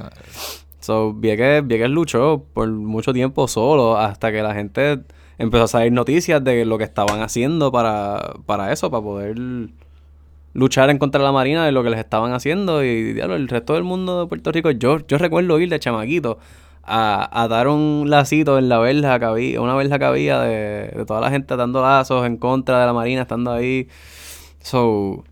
[0.81, 5.01] So, Vieques, Vieques luchó por mucho tiempo solo hasta que la gente
[5.37, 9.37] empezó a salir noticias de lo que estaban haciendo para, para eso, para poder
[10.57, 13.75] luchar en contra de la Marina de lo que les estaban haciendo y el resto
[13.75, 14.71] del mundo de Puerto Rico.
[14.71, 16.39] Yo, yo recuerdo ir de chamaquito
[16.83, 21.21] a, dar un lacito en la verja que había, una verja que había de, toda
[21.21, 23.89] la gente dando lazos en contra de la Marina, estando ahí.
[24.63, 25.25] So,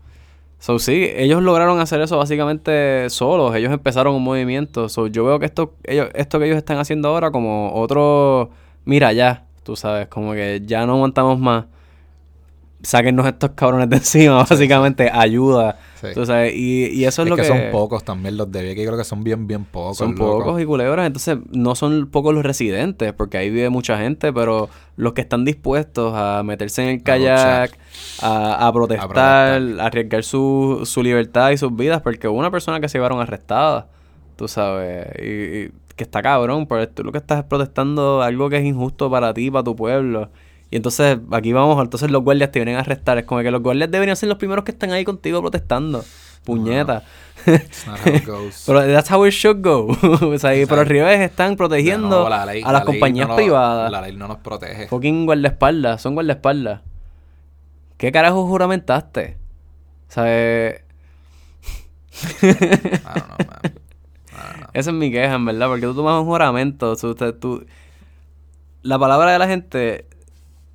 [0.59, 3.55] so sí, ellos lograron hacer eso básicamente solos.
[3.55, 4.89] Ellos empezaron un movimiento.
[4.89, 8.51] So, yo veo que esto, ellos, esto que ellos están haciendo ahora como otro,
[8.85, 11.65] mira ya, tú sabes, como que ya no aguantamos más
[12.85, 15.77] sáquennos estos cabrones de encima, básicamente, ayuda.
[16.53, 17.47] y, y, eso es, lo que, que...
[17.47, 19.97] son pocos también los de que creo que son bien, bien pocos.
[19.97, 24.31] Son pocos y culebras, entonces no son pocos los residentes, porque ahí vive mucha gente,
[24.31, 27.77] pero los que están dispuestos a meterse en el kayak,
[28.21, 32.87] a, protestar, a, arriesgar su, su libertad y sus vidas, porque hubo una persona que
[32.87, 33.87] se llevaron arrestada,
[34.35, 38.65] tú sabes, y, que está cabrón, pero tú lo que estás protestando algo que es
[38.65, 40.29] injusto para ti, para tu pueblo.
[40.75, 43.17] Y entonces aquí vamos, entonces los guardias te vienen a arrestar.
[43.17, 46.03] Es como que los guardias deberían ser los primeros que están ahí contigo protestando.
[46.43, 47.01] Puñeta.
[48.65, 49.87] pero that's how it should go.
[50.03, 53.89] o sea, pero al revés están protegiendo a las compañías privadas.
[53.89, 54.89] La ley no nos protege.
[54.89, 56.81] Fucking guardaespaldas, son guardaespaldas.
[57.95, 59.37] ¿Qué carajo juramentaste?
[60.09, 60.83] O sea, eh...
[64.73, 66.97] Esa es mi queja, en verdad, porque tú tomas un juramento.
[67.39, 67.65] tú...
[68.81, 70.09] La palabra de la gente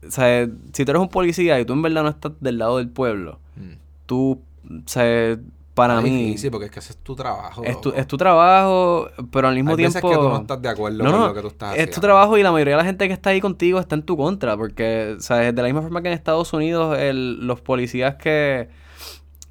[0.07, 2.79] o sea, si tú eres un policía y tú en verdad no estás del lado
[2.79, 3.73] del pueblo, mm.
[4.07, 5.39] tú, o sea,
[5.75, 6.37] para mí...
[6.37, 7.63] Sí, porque es que ese es tu trabajo.
[7.65, 9.95] Es tu, es tu trabajo, pero al mismo Hay tiempo...
[9.95, 11.91] Veces que tú no estás de acuerdo con lo que tú estás haciendo.
[11.91, 14.03] Es tu trabajo y la mayoría de la gente que está ahí contigo está en
[14.03, 17.61] tu contra, porque, o sea, de la misma forma que en Estados Unidos, el, los
[17.61, 18.69] policías que...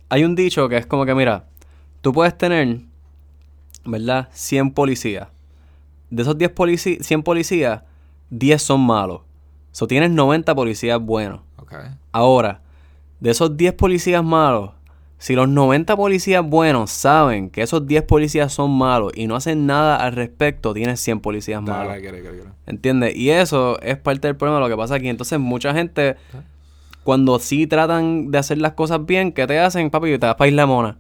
[0.10, 1.46] Hay un dicho que es como que, mira,
[2.02, 2.82] tú puedes tener,
[3.86, 4.30] ¿verdad?
[4.32, 5.30] 100 policías.
[6.10, 7.84] De esos 10 policías, 100 policías,
[8.30, 9.22] 10 son malos.
[9.80, 11.40] So tienes 90 policías buenos.
[12.12, 12.60] Ahora,
[13.22, 14.72] de esos 10 policías malos,
[15.20, 19.68] si los 90 policías buenos saben que esos 10 policías son malos y no hacen
[19.68, 21.96] nada al respecto, tienes 100 policías malos.
[22.68, 23.16] ¿Entiendes?
[23.16, 25.08] Y eso es parte del problema de lo que pasa aquí.
[25.08, 26.18] Entonces, mucha gente,
[27.06, 30.18] cuando sí tratan de hacer las cosas bien, ¿qué te hacen, papi?
[30.18, 30.98] Te vas para Isla Mona.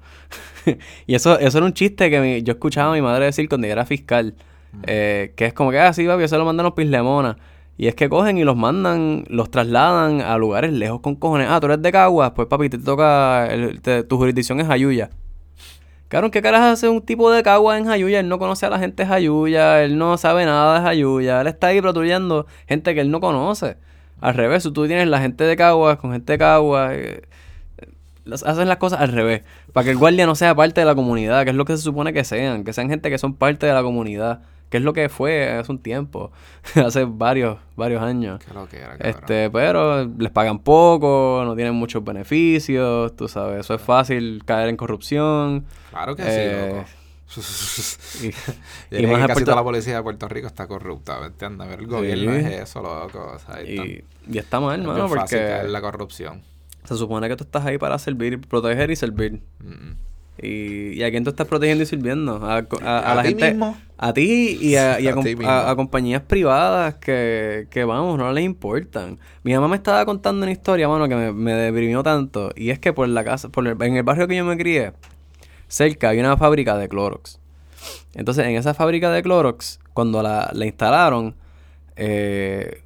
[1.05, 3.73] y eso, eso era un chiste que yo escuchaba a mi madre decir cuando yo
[3.73, 4.35] era fiscal.
[4.71, 4.81] Mm.
[4.87, 7.35] Eh, que es como que, ah, sí, papi, eso lo mandan los Pislemona.
[7.79, 11.47] Y es que cogen y los mandan, los trasladan a lugares lejos con cojones.
[11.49, 13.47] Ah, tú eres de Caguas, pues papi, te toca,
[14.09, 15.11] tu jurisdicción es Jayuya.
[16.09, 18.19] Claro, ¿qué caras hace un tipo de Caguas en Jayuya?
[18.19, 21.67] Él no conoce a la gente de él no sabe nada de Jayuya, él está
[21.67, 23.77] ahí patrullando gente que él no conoce.
[24.19, 27.21] Al revés, tú tienes la gente de Caguas con gente de Caguas, eh,
[28.45, 31.45] hacen las cosas al revés, para que el guardia no sea parte de la comunidad,
[31.45, 33.71] que es lo que se supone que sean, que sean gente que son parte de
[33.73, 36.31] la comunidad que es lo que fue hace un tiempo,
[36.75, 38.39] hace varios, varios años.
[38.99, 44.69] este, pero les pagan poco, no tienen muchos beneficios, tú sabes, eso es fácil caer
[44.69, 45.65] en corrupción.
[45.89, 46.89] Claro que sí, eh, loco.
[48.91, 51.67] y, más casi toda la policía de Puerto Rico está corrupta, ¿me entiendes?
[51.71, 53.37] El gobierno es eso, loco.
[53.65, 55.63] y, y, está mal, hermano, porque...
[55.67, 56.41] la corrupción.
[56.85, 59.41] Se supone que tú estás ahí para servir, proteger y servir.
[60.41, 62.37] Y, y a quién tú estás protegiendo y sirviendo.
[62.45, 63.51] A, a- a ¿A la ti gente.
[63.51, 63.77] mismo?
[63.97, 65.35] A ti y a, y ti
[65.75, 69.19] compañías privadas que, que, vamos, no les importan.
[69.43, 72.51] Mi mamá me estaba contando una historia, mano, que me, me deprimió tanto.
[72.55, 74.93] Y es que por la casa, por el- en el barrio que yo me crié,
[75.67, 77.39] cerca había una fábrica de Clorox.
[78.13, 81.35] Entonces, en esa fábrica de Clorox, cuando la, la instalaron,
[81.95, 82.81] eh,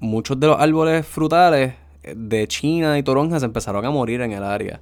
[0.00, 4.42] muchos de los árboles frutales eh, de China y toronjas empezaron a morir en el
[4.44, 4.80] área.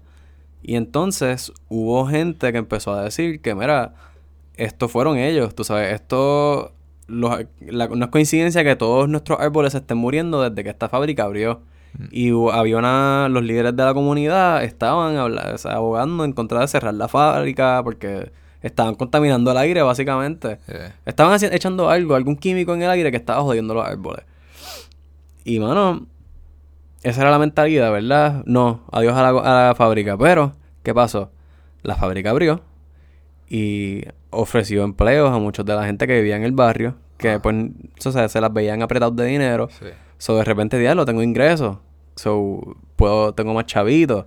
[0.62, 3.94] Y entonces hubo gente que empezó a decir que, mira,
[4.56, 6.72] estos fueron ellos, tú sabes, esto
[7.06, 10.88] los- la- no es coincidencia que todos nuestros árboles se estén muriendo desde que esta
[10.88, 11.60] fábrica abrió.
[12.12, 16.32] Y hubo- había una, los líderes de la comunidad estaban habla- o sea, abogando en
[16.32, 18.30] contra de cerrar la fábrica porque
[18.62, 20.58] estaban contaminando el aire básicamente.
[20.68, 24.24] Eh, Estaban echando algo, algún químico en el aire que estaba jodiendo los árboles.
[25.44, 26.06] Y mano,
[27.02, 28.42] esa era la mentalidad, ¿verdad?
[28.46, 30.16] No, adiós a la, a la fábrica.
[30.18, 31.30] Pero, ¿qué pasó?
[31.82, 32.60] La fábrica abrió
[33.48, 37.42] y ofreció empleos a muchos de la gente que vivía en el barrio, que Ah.
[37.42, 37.56] pues,
[38.04, 39.68] o sea, se las veían apretados de dinero.
[39.70, 39.86] sí.
[40.18, 41.78] So, de repente, diablo, tengo ingresos.
[42.14, 44.26] So, puedo, tengo más chavitos.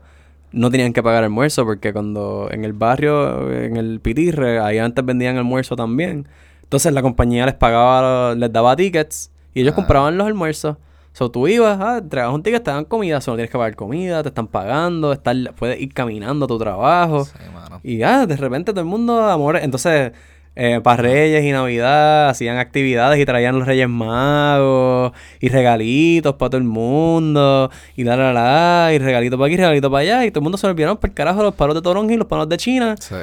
[0.51, 5.05] No tenían que pagar almuerzo porque cuando en el barrio, en el Pitirre, ahí antes
[5.05, 6.27] vendían almuerzo también.
[6.63, 9.75] Entonces la compañía les pagaba, les daba tickets y ellos Ah.
[9.75, 10.77] compraban los almuerzos.
[11.13, 13.21] So, tú ibas, ah, entregabas un ticket, te dan comida.
[13.21, 16.57] So, no tienes que pagar comida, te están pagando, estar, puedes ir caminando a tu
[16.57, 17.25] trabajo.
[17.25, 17.79] Sí, mano.
[17.83, 19.57] Y ya, de repente todo el mundo, amor.
[19.57, 20.11] Entonces,
[20.55, 26.49] eh, para Reyes y Navidad hacían actividades y traían los Reyes Magos y regalitos para
[26.49, 27.69] todo el mundo.
[27.95, 30.25] Y la, la, la, y regalitos para aquí, regalitos para allá.
[30.25, 32.49] Y todo el mundo se olvidaron por carajo los palos de Toronja y los palos
[32.49, 32.95] de China.
[32.99, 33.15] Sí.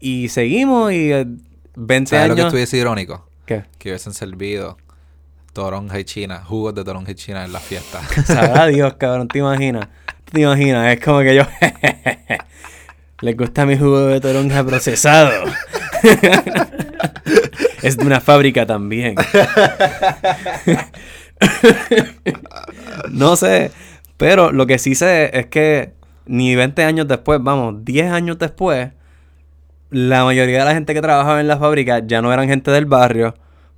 [0.00, 1.26] Y seguimos y eh,
[1.76, 2.48] 20 ¿Sabes lo que años.
[2.52, 3.26] estuviese irónico?
[3.46, 3.64] ¿Qué?
[3.78, 4.76] Que hubiesen servido
[5.54, 8.02] toronja y china, jugos de toronja y china en la fiesta.
[8.26, 9.88] Sabrá Dios, cabrón, ¿te imaginas?
[10.30, 10.92] ¿Te imaginas?
[10.92, 11.44] Es como que yo...
[13.20, 15.30] Les gusta mi jugo de toronja procesado.
[17.82, 19.14] es de una fábrica también.
[23.10, 23.70] no sé,
[24.18, 25.94] pero lo que sí sé es que
[26.26, 28.90] ni 20 años después, vamos, 10 años después,
[29.90, 32.84] la mayoría de la gente que trabajaba en la fábrica ya no eran gente del
[32.84, 33.34] barrio.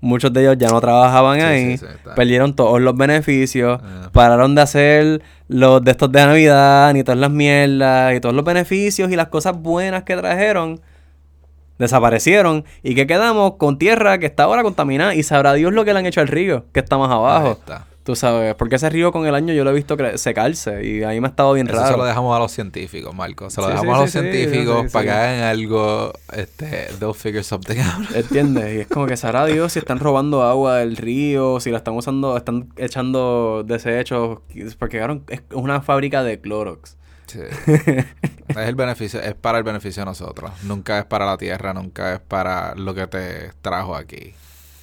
[0.07, 1.71] Muchos de ellos ya no trabajaban Sí, ahí.
[1.79, 2.15] sí, sí, está.
[2.15, 3.81] perdieron todos los beneficios.
[3.83, 4.09] Ah.
[4.13, 8.45] Pararon de hacer los de estos de Navidad, ni todas las mierdas, y todos los
[8.45, 10.81] beneficios y las cosas buenas que trajeron.
[11.79, 12.65] Desaparecieron.
[12.83, 13.55] ¿Y que quedamos?
[13.57, 15.15] Con tierra que está ahora contaminada.
[15.15, 17.53] Y sabrá Dios lo que le han hecho al río, que está más Ahí abajo.
[17.53, 17.85] está.
[18.07, 20.87] Tú sabes, porque ese río con el año yo lo he visto secarse.
[20.87, 21.91] Y ahí me ha estado bien Eso raro.
[21.91, 23.51] se lo dejamos a los científicos, Marco.
[23.51, 27.15] Se lo Sí, dejamos sí, a los sí, científicos para que hagan algo, este, they'll
[27.15, 28.09] figure something out.
[28.15, 28.77] ¿Entiendes?
[28.77, 31.95] Y es como que sabrá Dios si están robando agua del río, si la están
[31.95, 34.39] usando, están echando desechos,
[34.79, 36.97] porque cabrón, es una fábrica de Clorox.
[37.27, 37.41] Sí.
[37.67, 40.53] es el beneficio, es para el beneficio de nosotros.
[40.63, 44.33] Nunca es para la tierra, nunca es para lo que te trajo aquí.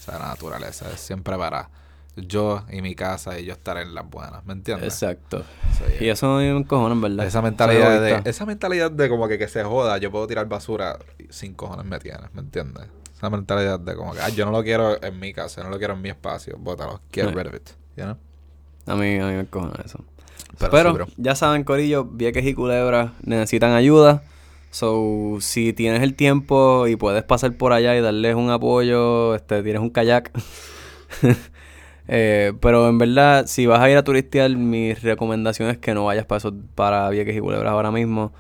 [0.02, 0.92] O sea, la naturaleza.
[0.94, 1.70] Es siempre para
[2.16, 4.46] yo y mi casa y yo estar en las buenas.
[4.46, 4.94] ¿Me entiendes?
[4.94, 5.44] Exacto.
[6.00, 7.26] Y eso me encojonan, ¿verdad?
[7.26, 11.00] Esa mentalidad de, esa mentalidad de como que, que se joda, yo puedo tirar basura
[11.30, 12.86] sin cojones me tienes, ¿me entiendes?
[13.16, 15.78] Esa mentalidad de como que, ah, yo no lo quiero en mi casa, no lo
[15.78, 17.36] quiero en mi espacio, bótalo, get Right.
[17.38, 18.18] rid of it, you know?
[18.86, 20.04] A mí, a mí me encojona eso.
[20.60, 21.08] Pero Pero, sí, bro.
[21.18, 24.24] ya saben, Corillo, Vieques y Culebra necesitan ayuda.
[24.72, 29.64] So, si tienes el tiempo y puedes pasar por allá y darles un apoyo, este,
[29.64, 30.32] tienes un kayak.
[32.16, 36.06] Eh, pero en verdad, si vas a ir a turistear, mi recomendación es que no
[36.06, 38.34] vayas para, para Vieques y Culebras ahora mismo.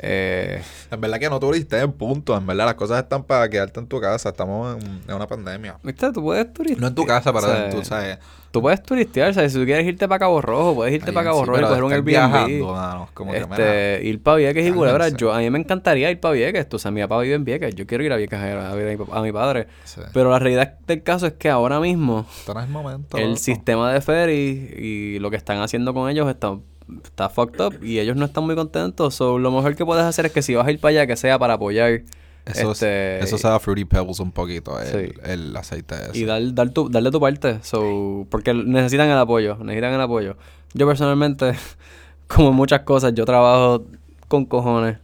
[0.00, 3.80] Eh, En verdad que no tuviste en punto, en verdad las cosas están para quedarte
[3.80, 5.76] en tu casa, estamos en, en una pandemia.
[5.82, 6.12] ¿Viste?
[6.12, 6.80] Tú puedes turistear.
[6.80, 8.18] No en tu casa, pero o sea, tu, ¿sabes?
[8.50, 9.52] Tú puedes turistear, ¿sabes?
[9.52, 11.82] Si tú quieres irte para Cabo Rojo, puedes irte para Cabo sí, Rojo y coger
[11.84, 12.06] un Airbnb.
[12.08, 15.16] viajando, mano, como que, este, ir para Vieques y cálmense.
[15.18, 16.66] Yo, a mí me encantaría ir para Vieques.
[16.68, 17.74] Tú sabes, mi papá vive en Vieques.
[17.74, 19.66] Yo quiero ir a Vieques a mi- a mi padre.
[19.84, 20.00] Sí.
[20.14, 23.18] Pero la realidad del caso es que ahora mismo el momento.
[23.18, 23.36] el loco.
[23.36, 26.56] sistema de ferry y lo que están haciendo con ellos está,
[27.04, 29.14] está fucked up y ellos no están muy contentos.
[29.14, 31.16] So, lo mejor que puedes hacer es que si vas a ir para allá, que
[31.16, 32.02] sea para apoyar.
[32.46, 35.14] Eso, este, eso sabe a Fruity Pebbles un poquito, el, Sí.
[35.24, 36.18] el aceite ese.
[36.18, 37.58] Y dar, dar tu, darle tu parte.
[37.62, 39.56] So, porque necesitan el apoyo.
[39.56, 40.36] Necesitan el apoyo.
[40.72, 41.52] Yo personalmente,
[42.26, 43.84] como muchas cosas, yo trabajo
[44.28, 44.96] con cojones.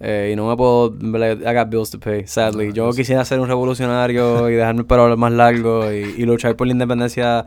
[0.00, 0.94] eh, y no me puedo...
[1.00, 2.68] I got bills to pay, sadly.
[2.68, 3.02] No, yo yo sé.
[3.02, 6.72] quisiera ser un revolucionario y dejarme el pelo más largo y, y luchar por la
[6.72, 7.44] independencia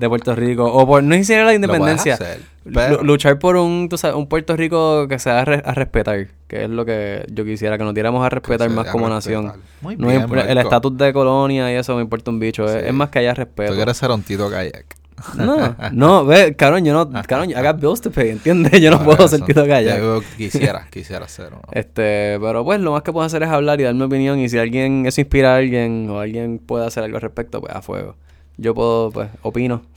[0.00, 0.64] de Puerto Rico.
[0.64, 1.02] O por...
[1.04, 2.14] No quisiera la independencia.
[2.14, 5.62] hacer, Lu- pero- luchar por un, tú sabes, un Puerto Rico que sea a, re-
[5.64, 6.26] a respetar.
[6.48, 7.78] Que es lo que yo quisiera.
[7.78, 9.42] Que nos diéramos a respetar más como respetar.
[9.44, 9.62] nación.
[9.82, 12.64] Muy No bien, imp- el estatus de colonia y eso me importa un bicho.
[12.64, 12.88] Es, Sí.
[12.88, 13.70] es más que haya respeto.
[13.70, 14.96] Tú quieres ser un Tito Kayak.
[15.36, 18.80] No, no, ve, cabrón, yo no, cabrón, I got bills to pay, ¿entiendes?
[18.80, 20.22] Yo no puedo ser pito callado.
[20.22, 21.60] Yo quisiera, quisiera hacer uno.
[21.72, 24.48] Este, pero pues lo más que puedo hacer es hablar y dar mi opinión y
[24.48, 27.82] si alguien, eso inspira a alguien o alguien puede hacer algo al respecto, pues a
[27.82, 28.16] fuego.
[28.60, 29.82] Yo puedo, pues, opino.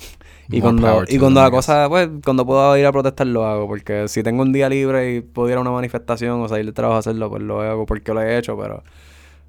[0.50, 3.66] Y More cuando, y cuando la cosa, pues, cuando puedo ir a protestar lo hago,
[3.66, 6.74] porque si tengo un día libre y puedo ir a una manifestación o salir de
[6.74, 8.84] trabajo a hacerlo, pues lo hago porque lo he hecho, pero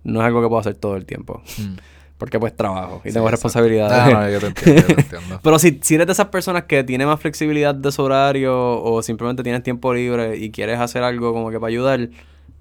[0.05, 1.43] no es algo que puedo hacer todo el tiempo.
[1.59, 1.75] Mm.
[2.17, 4.15] Porque pues trabajo y Sí, tengo responsabilidades.
[4.15, 5.41] No, no, yo te entiendo, yo te entiendo.
[5.43, 9.03] Pero si, si eres de esas personas que tiene más flexibilidad de su horario o
[9.03, 12.09] simplemente tienes tiempo libre y quieres hacer algo como que para ayudar,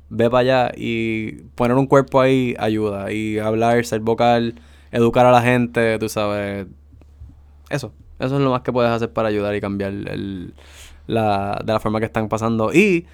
[0.10, 3.12] ve para allá y poner un cuerpo ahí ayuda.
[3.12, 4.56] Y hablar, ser vocal,
[4.94, 6.68] educar a la gente, tú sabes.
[7.70, 7.92] Eso.
[8.20, 10.54] Eso es lo más que puedes hacer para ayudar y cambiar el,
[11.08, 12.72] la, de la forma que están pasando.
[12.72, 13.06] Y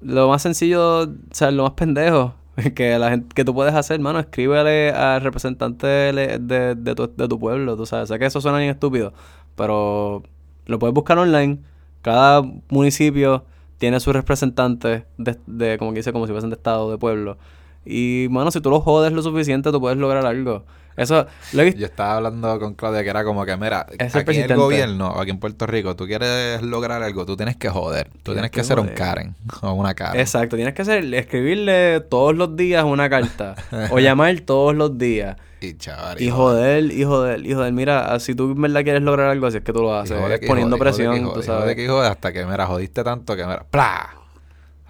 [0.00, 2.34] lo más sencillo, o sea, lo más pendejo
[2.74, 6.38] que la gente que tú puedes hacer, mano, escríbele al representante de,
[6.74, 8.08] de, tu, de tu pueblo, tú sabes.
[8.08, 9.12] Sé que eso suena bien estúpido,
[9.56, 10.22] pero
[10.66, 11.60] lo puedes buscar online.
[12.02, 13.44] Cada municipio
[13.78, 17.36] tiene sus representantes de, de como que dice, como si fuesen de estado, de pueblo.
[17.84, 20.64] Y, mano, si tú lo jodes lo suficiente, tú puedes lograr algo.
[20.96, 21.80] Eso, lo he visto.
[21.80, 25.08] Yo estaba hablando con Claudia que era como que, mira, Es aquí en el gobierno,
[25.20, 28.08] aquí en Puerto Rico, tú quieres lograr algo, tú tienes que joder.
[28.22, 28.98] Tú tienes, Tienes que, que ser un joder.
[28.98, 30.20] Karen o una Karen.
[30.20, 33.56] Exacto, tienes que hacer, escribirle todos los días una carta
[33.90, 36.22] o llamar todos los días Y chaval.
[36.22, 37.72] y joder, y joder, y joder.
[37.72, 40.46] Mira, si tú en verdad quieres lograr algo así es que tú lo haces, es
[40.46, 41.74] poniendo presión, tú sabes.
[41.74, 44.10] que jode hasta que, mira, jodiste tanto que, mira, ¡plá!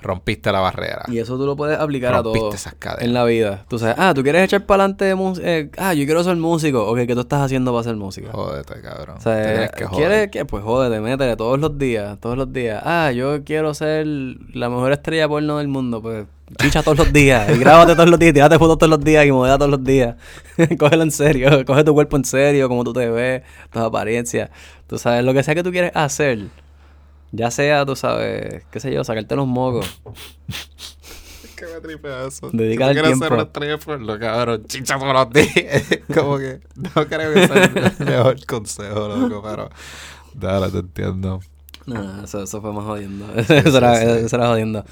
[0.05, 1.03] Rompiste la barrera.
[1.09, 3.05] Y eso tú lo puedes aplicar a Rompiste todo esas cadenas.
[3.05, 3.65] en la vida.
[3.69, 5.47] Tú sabes, ah, tú quieres echar para adelante música,
[5.79, 6.87] ah, yo quiero ser músico.
[6.87, 8.29] Ok, ¿qué tú estás haciendo para ser músico?
[8.31, 9.17] Jódete, cabrón.
[9.17, 10.07] O sea, Te tienes que joder.
[10.09, 12.83] ¿quieres que Pues jódete, métele todos los días, todos los días.
[12.85, 16.03] Ah, yo quiero ser la mejor estrella porno del mundo.
[16.03, 16.27] Pues
[16.61, 19.25] chicha todos los días, y grábate todos los días, y tírate fotos todos los días
[19.25, 20.17] y modela todos los días.
[20.79, 23.43] Cógelo en serio, coge tu cuerpo en serio, como tú te ves,
[23.73, 24.51] tus apariencias.
[24.87, 26.49] Tú sabes, lo que sea que tú quieres hacer,
[27.35, 29.87] ya sea, tú sabes, qué sé yo, sacarte los mocos.
[31.57, 32.51] que me tripea eso.
[32.53, 33.45] Dedicar el tiempo.
[33.61, 35.85] de porno, cabrón, chicha todos los días.
[36.15, 39.71] Como que no creo que sea el mejor consejo, loco, pero...
[40.35, 41.41] Dale, te entiendo.
[41.87, 43.27] No, eso, eso fue más jodiendo.
[43.45, 44.85] Sí, eso, era, sí, eso era jodiendo.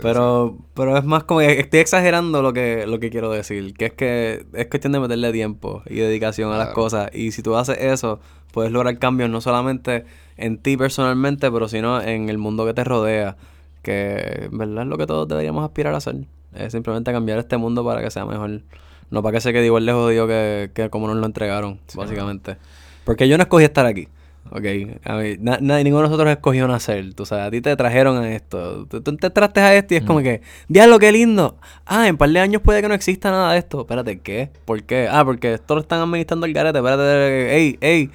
[0.00, 3.86] Pero, pero es más como que estoy exagerando lo que, lo que quiero decir, que
[3.86, 7.10] es que es cuestión de meterle tiempo y dedicación a las cosas.
[7.12, 8.20] Y si tú haces eso,
[8.52, 10.06] puedes lograr cambios no solamente
[10.36, 13.36] en ti personalmente, pero sino en el mundo que te rodea.
[13.82, 16.16] Que en verdad es lo que todos deberíamos aspirar a hacer.
[16.54, 18.62] Es simplemente cambiar este mundo para que sea mejor.
[19.10, 22.56] No para que se quede igual de jodido que, que como nos lo entregaron, básicamente.
[23.04, 24.08] Porque yo no escogí estar aquí.
[24.50, 24.62] Ok,
[25.04, 28.16] a mí, na- nadie, ninguno de nosotros escogió nacer, tú sabes, a ti te trajeron
[28.22, 31.56] a esto, tú, tú te traste a esto y es como que, diablo, qué lindo,
[31.84, 34.50] ah, en un par de años puede que no exista nada de esto, espérate, ¿qué?
[34.64, 35.08] ¿Por qué?
[35.10, 38.10] Ah, porque esto lo están administrando el garete, espérate, ey, ey,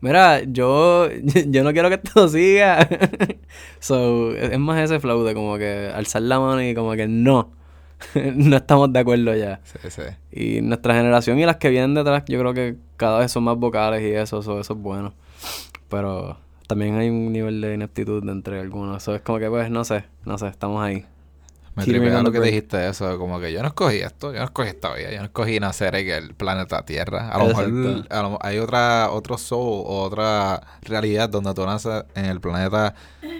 [0.00, 1.08] mira, yo,
[1.46, 2.88] yo no quiero que esto siga,
[3.80, 7.52] so, es más ese flow de como que alzar la mano y como que no,
[8.34, 9.60] no estamos de acuerdo ya.
[9.64, 10.02] Sí, sí.
[10.30, 13.56] Y nuestra generación y las que vienen detrás, yo creo que cada vez son más
[13.56, 15.14] vocales y eso, eso, eso es bueno.
[15.88, 19.02] Pero también hay un nivel de ineptitud entre algunos.
[19.02, 21.04] Eso es como que, pues, no sé, no sé, estamos ahí.
[21.76, 24.70] Me tripea lo que dijiste eso, como que yo no escogí esto, yo no escogí
[24.70, 27.28] esta vida, yo no escogí nacer en el planeta Tierra.
[27.28, 28.14] A lo mejor Exacto.
[28.14, 32.94] a lo- hay otra, otro soul o otra realidad donde tú naces en el planeta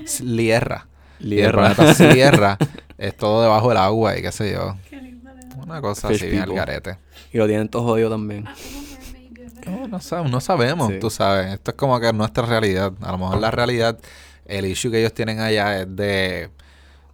[0.04, 0.86] S- Lierra.
[1.18, 1.74] Y el Lierra.
[1.74, 2.58] planeta Sierra
[2.98, 4.76] es todo debajo del agua y qué sé yo.
[4.90, 5.30] Qué lindo
[5.62, 6.98] Una cosa Fish así bien al garete.
[7.32, 8.44] Y lo tienen todo jodido también.
[9.66, 10.98] No, no, sab- no sabemos, Sí.
[11.00, 11.54] tú sabes.
[11.54, 12.92] Esto es como que nuestra realidad.
[13.00, 13.98] A lo mejor la realidad,
[14.44, 16.50] el issue que ellos tienen allá es de,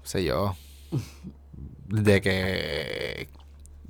[0.02, 0.54] no sé yo,
[1.88, 3.28] de que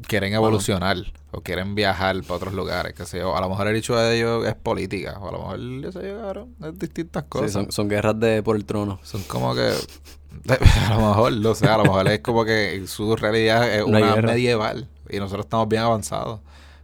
[0.08, 0.96] quieren evolucionar
[1.30, 3.36] o quieren viajar para otros lugares, qué sé yo.
[3.36, 6.20] A lo mejor el issue de ellos es política, o a lo mejor, sé yo,
[6.20, 7.52] cabrón, es distintas Sí, cosas.
[7.52, 8.98] son, son guerras de por el trono.
[9.02, 9.70] Son como que,
[10.88, 14.16] a lo mejor, no sé, a lo mejor es como que su realidad es una
[14.16, 16.40] medieval y nosotros estamos bien avanzados.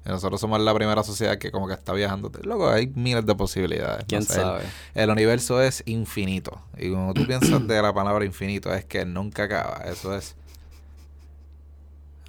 [0.08, 2.32] Y nosotros somos la primera sociedad que como que está viajando.
[2.42, 4.00] Loco, hay miles de posibilidades.
[4.00, 4.64] no ¿Quién sé, el- sabe?
[4.94, 6.62] El, universo es infinito.
[6.78, 9.84] Y cuando tú piensas de la palabra infinito es que nunca acaba.
[9.84, 10.34] Eso es,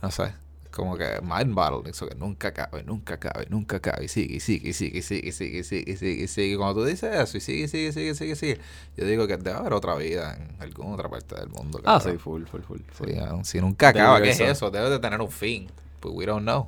[0.02, 0.34] no sé,
[0.72, 1.90] como que mind battle.
[1.90, 4.04] Eso que nunca acaba, y nunca acaba, y nunca acaba.
[4.04, 6.28] Y sigue, y sigue, y sigue, y sigue, y sigue, y sigue, y sigue, y
[6.28, 6.48] sigue.
[6.48, 8.60] Y cuando tú dices eso, y sigue, y sigue, y sigue, y sigue, y sigue,
[8.98, 11.80] yo digo que debe haber otra vida en alguna otra parte del mundo.
[11.86, 13.10] Ah, sí, full, full, full.
[13.22, 14.70] ah, si nunca acaba, ¿qué es eso?
[14.70, 15.70] Debe de tener un fin.
[16.02, 16.68] But we don't know.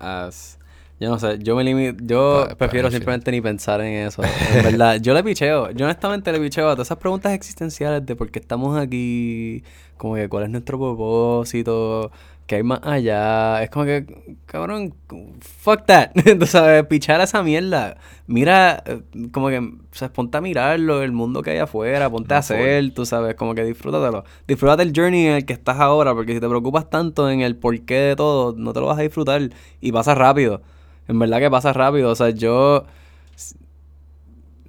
[0.00, 0.58] As-
[0.98, 4.22] yo no sé, yo me limito, yo prefiero simplemente ni pensar en eso.
[4.22, 8.14] En verdad, yo le picheo, yo honestamente le picheo a todas esas preguntas existenciales de
[8.14, 9.64] por qué estamos aquí,
[9.96, 12.10] como que cuál es nuestro propósito,
[12.50, 13.62] que hay más allá.
[13.62, 14.04] Es como que,
[14.44, 14.92] cabrón,
[15.40, 16.10] fuck that.
[16.40, 17.96] Tú sabes, pichar esa mierda.
[18.26, 22.34] Mira, eh, como que, o sea, ponte a mirarlo, el mundo que hay afuera, ponte
[22.34, 24.24] a hacer, tú sabes, como que disfrútatelo.
[24.48, 27.54] Disfrútate el journey en el que estás ahora, porque si te preocupas tanto en el
[27.54, 30.60] porqué de todo, no te lo vas a disfrutar y pasa rápido.
[31.06, 32.10] En verdad que pasa rápido.
[32.10, 32.84] O sea, yo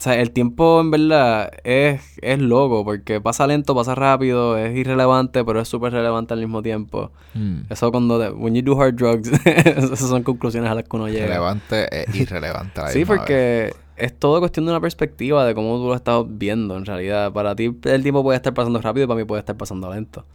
[0.02, 4.76] o sea, el tiempo en verdad es, es loco porque pasa lento, pasa rápido, es
[4.76, 7.12] irrelevante, pero es súper relevante al mismo tiempo.
[7.36, 7.60] Hmm.
[7.70, 8.18] Eso cuando...
[8.36, 11.28] when you do hard drugs, esas son conclusiones a las que uno llega.
[11.28, 12.82] Relevante e irrelevante.
[12.88, 16.86] sí, porque es todo cuestión de una perspectiva de cómo tú lo estás viendo en
[16.88, 17.32] realidad.
[17.32, 20.26] Para ti el tiempo puede estar pasando rápido y para mí puede estar pasando lento.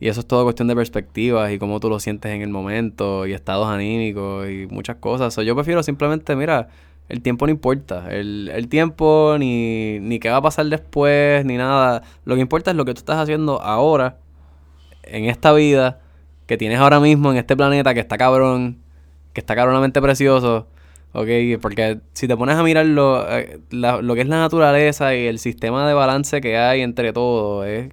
[0.00, 3.26] Y eso es todo cuestión de perspectivas y cómo tú lo sientes en el momento
[3.26, 5.34] y estados anímicos y muchas cosas.
[5.36, 6.68] yo prefiero simplemente, mira
[7.08, 8.06] el tiempo no importa.
[8.10, 12.02] El, el tiempo, ni, ni qué va a pasar después, ni nada.
[12.24, 14.18] Lo que importa es lo que tú estás haciendo ahora,
[15.02, 16.00] en esta vida,
[16.46, 18.78] que tienes ahora mismo en este planeta, que está cabrón,
[19.32, 20.68] que está cabronamente precioso.
[21.12, 21.28] ¿Ok?
[21.60, 25.38] Porque si te pones a mirar lo, eh, lo que es la naturaleza y el
[25.38, 27.90] sistema de balance que hay entre todo, es,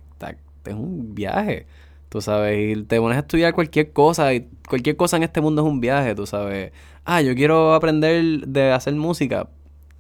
[0.65, 1.65] es un viaje.
[2.09, 5.61] Tú sabes, y te pones a estudiar cualquier cosa, y cualquier cosa en este mundo
[5.61, 6.71] es un viaje, tú sabes.
[7.11, 9.47] Ah, yo quiero aprender de hacer música,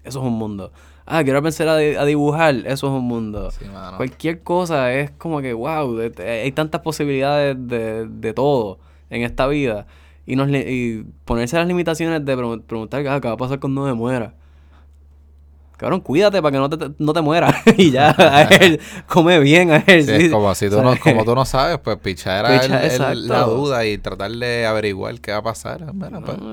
[0.03, 0.71] eso es un mundo.
[1.07, 3.49] Ah, quiero aprender a, dibujar, eso es un mundo.
[3.97, 8.77] cualquier cosa es como que, wow, hay tantas posibilidades de, de todo
[9.09, 9.87] en esta vida.
[10.27, 12.37] Y, nos, y ponerse las limitaciones de
[12.67, 14.35] preguntar, ah, ¿qué va a pasar cuando me muera?
[15.79, 17.55] Cabrón, cuídate para que no te, no te mueras.
[17.77, 20.05] y ya, a él, come bien a él.
[20.05, 23.97] Sí, como, si tú no, como tú no sabes, pues pichar era la duda y
[23.97, 25.85] tratar de averiguar qué va a pasar.
[25.97, 26.11] Pues,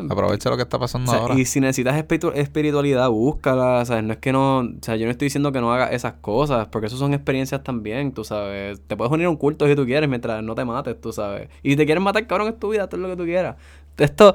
[0.08, 1.34] aprovecha lo que está pasando ahora.
[1.34, 3.84] Y si necesitas espiritualidad, búscala.
[3.84, 4.04] ¿sabes?
[4.04, 6.68] No es que no, o sea, yo no estoy diciendo que no hagas esas cosas,
[6.68, 8.80] porque eso son experiencias también, tú sabes.
[8.86, 11.48] Te puedes unir a un culto si tú quieres mientras no te mates, tú sabes.
[11.64, 13.56] Y si te quieres matar, cabrón, es tu vida, todo lo que tú quieras.
[13.98, 14.34] Esto,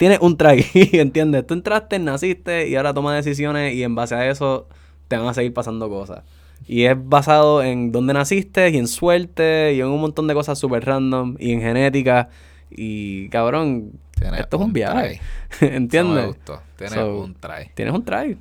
[0.00, 1.46] tienes un try, ¿entiendes?
[1.46, 4.66] Tú entraste, naciste y ahora tomas decisiones y en base a eso
[5.08, 6.24] te van a seguir pasando cosas.
[6.66, 10.58] Y es basado en dónde naciste y en suerte y en un montón de cosas
[10.58, 12.30] súper random y en genética.
[12.70, 13.92] Y cabrón,
[14.38, 15.20] esto es un viaje.
[15.60, 16.34] ¿Entiendes?
[16.76, 17.70] Tienes un try.
[17.74, 18.38] Tienes un try.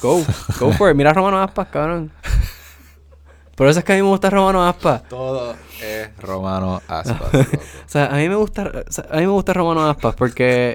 [0.00, 0.20] Go,
[0.58, 0.96] go for it.
[0.96, 2.10] Mira a Romano Aspas, cabrón.
[3.62, 5.08] Por eso es que a mí me gusta Romano Aspas.
[5.08, 7.32] Todo es Romano Aspas.
[7.32, 8.62] o sea, a mí me gusta,
[9.08, 10.74] a mí me gusta Romano Aspas porque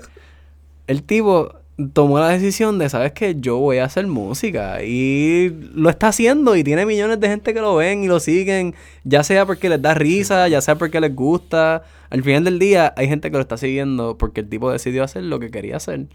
[0.88, 1.54] el tipo
[1.94, 3.36] tomó la decisión de, ¿sabes qué?
[3.38, 4.82] Yo voy a hacer música.
[4.86, 8.74] Y lo está haciendo y tiene millones de gente que lo ven y lo siguen.
[9.04, 11.84] Ya sea porque les da risa, ya sea porque les gusta.
[12.10, 15.24] Al final del día hay gente que lo está siguiendo porque el tipo decidió hacer
[15.24, 16.06] lo que quería hacer.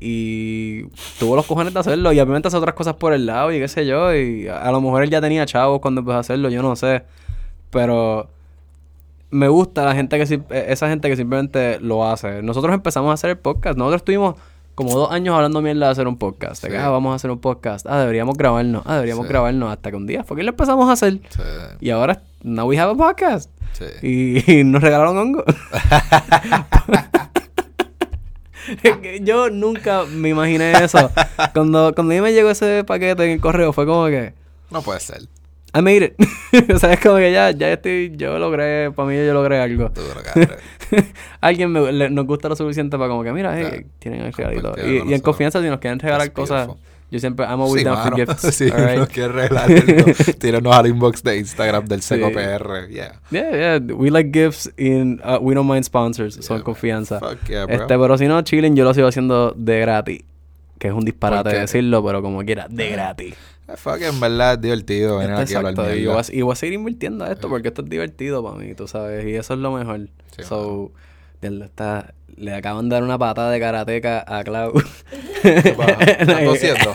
[0.00, 0.84] Y
[1.18, 2.12] tuvo los cojones de hacerlo.
[2.12, 4.14] Y obviamente hace otras cosas por el lado y qué sé yo.
[4.14, 7.02] Y a, lo mejor él ya tenía chavos cuando empezó a hacerlo, yo no sé.
[7.70, 8.28] Pero
[9.30, 12.42] me gusta la gente que e, esa gente que simplemente lo hace.
[12.42, 13.78] Nosotros empezamos a hacer el podcast.
[13.78, 14.36] Nosotros estuvimos
[14.74, 16.62] como dos años hablando mierda de hacer un podcast.
[16.62, 17.86] De que, ah, vamos a hacer un podcast.
[17.88, 18.82] Ah, deberíamos grabarnos.
[18.84, 19.72] Ah, deberíamos grabarnos.
[19.72, 21.20] Hasta que un día fue que lo empezamos a hacer.
[21.80, 23.50] Y ahora, now we have a podcast.
[24.02, 25.44] Y, y, nos regalaron hongo.
[29.22, 31.10] yo nunca me imaginé eso.
[31.52, 34.34] Cuando, cuando a mí me llegó ese paquete en el correo, fue como que.
[34.70, 35.22] No puede ser.
[35.74, 36.70] I made it.
[36.74, 39.90] o sea, es como que ya, ya estoy, yo logré, para mí yo logré algo.
[41.40, 44.74] Alguien me, nos gusta lo suficiente para como que, mira, hey, tienen el regalito.
[44.86, 46.70] Y, y, en confianza, si nos quieren regalar cosas,
[47.10, 48.54] yo siempre amo with them for gifts.
[48.56, 49.08] Si right?
[49.08, 49.68] regalar,
[50.38, 52.88] tíranos al inbox de Instagram del SecoPR.
[52.88, 53.20] Yeah.
[53.30, 53.94] Yeah, yeah.
[53.94, 56.44] We like gifts in, uh, we don't mind sponsors.
[56.44, 57.20] son confianza.
[57.20, 57.76] Fuck yeah, bro.
[57.76, 60.22] Este, pero si no, chilling, yo lo sigo haciendo de gratis.
[60.78, 63.34] Que es un disparate decirlo, pero como quiera, de gratis.
[63.76, 66.54] Fuck, en verdad es divertido venir aquí a hablar y voy, a, y voy a
[66.54, 69.24] seguir invirtiendo a esto porque esto es divertido para mí, tú sabes.
[69.26, 70.08] Y eso es lo mejor.
[70.42, 70.92] so,
[71.42, 74.72] está, le acaban de dar una patada de karateca a Clau.
[75.42, 76.92] ¿Estás tosiendo?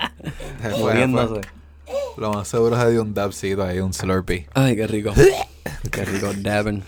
[0.78, 1.40] Muriéndose.
[2.16, 4.46] Lo más seguro es que dio un dabcito ahí, un slurpee.
[4.54, 5.12] Ay, qué rico.
[5.90, 6.82] qué rico, dabbing.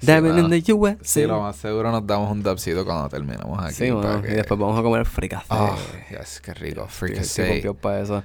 [0.00, 0.96] Dabbing in the US.
[1.02, 3.74] Sí, lo más seguro nos damos un dabcito cuando terminamos aquí.
[3.74, 5.46] Sí, bueno, y después vamos a comer fricacé.
[5.48, 5.76] Oh,
[6.10, 6.86] yes, qué rico.
[6.88, 7.72] Fricacé.
[7.80, 8.22] para eso.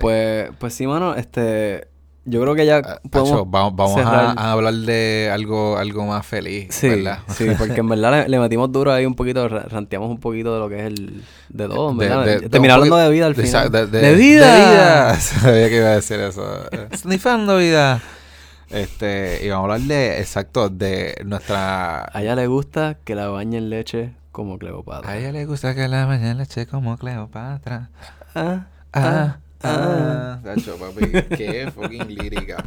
[0.00, 1.88] Pues, pues sí, mano, este...
[2.28, 6.88] Yo creo que ya uh, podemos vamos, a, hablar de algo algo más feliz, sí,
[6.88, 7.20] ¿verdad?
[7.28, 10.68] Sí, porque en verdad le, metimos duro ahí un poquito, ranteamos un poquito de lo
[10.68, 11.24] que es el...
[11.48, 12.24] De todo, ¿verdad?
[12.24, 13.70] De, hablando de vida al final.
[13.70, 14.54] De, de, vida!
[14.54, 15.14] De vida.
[15.20, 16.44] Sabía que iba a decir eso.
[16.94, 18.02] Snifando vida.
[18.70, 22.04] Este, y vamos a hablar de, exacto, de nuestra...
[22.12, 25.10] A ella le gusta que la bañe en leche como Cleopatra.
[25.10, 27.90] A ella le gusta que la bañe en leche como Cleopatra.
[28.34, 32.62] Ah, ah, Ah, cacho, papi, qué fucking lírica.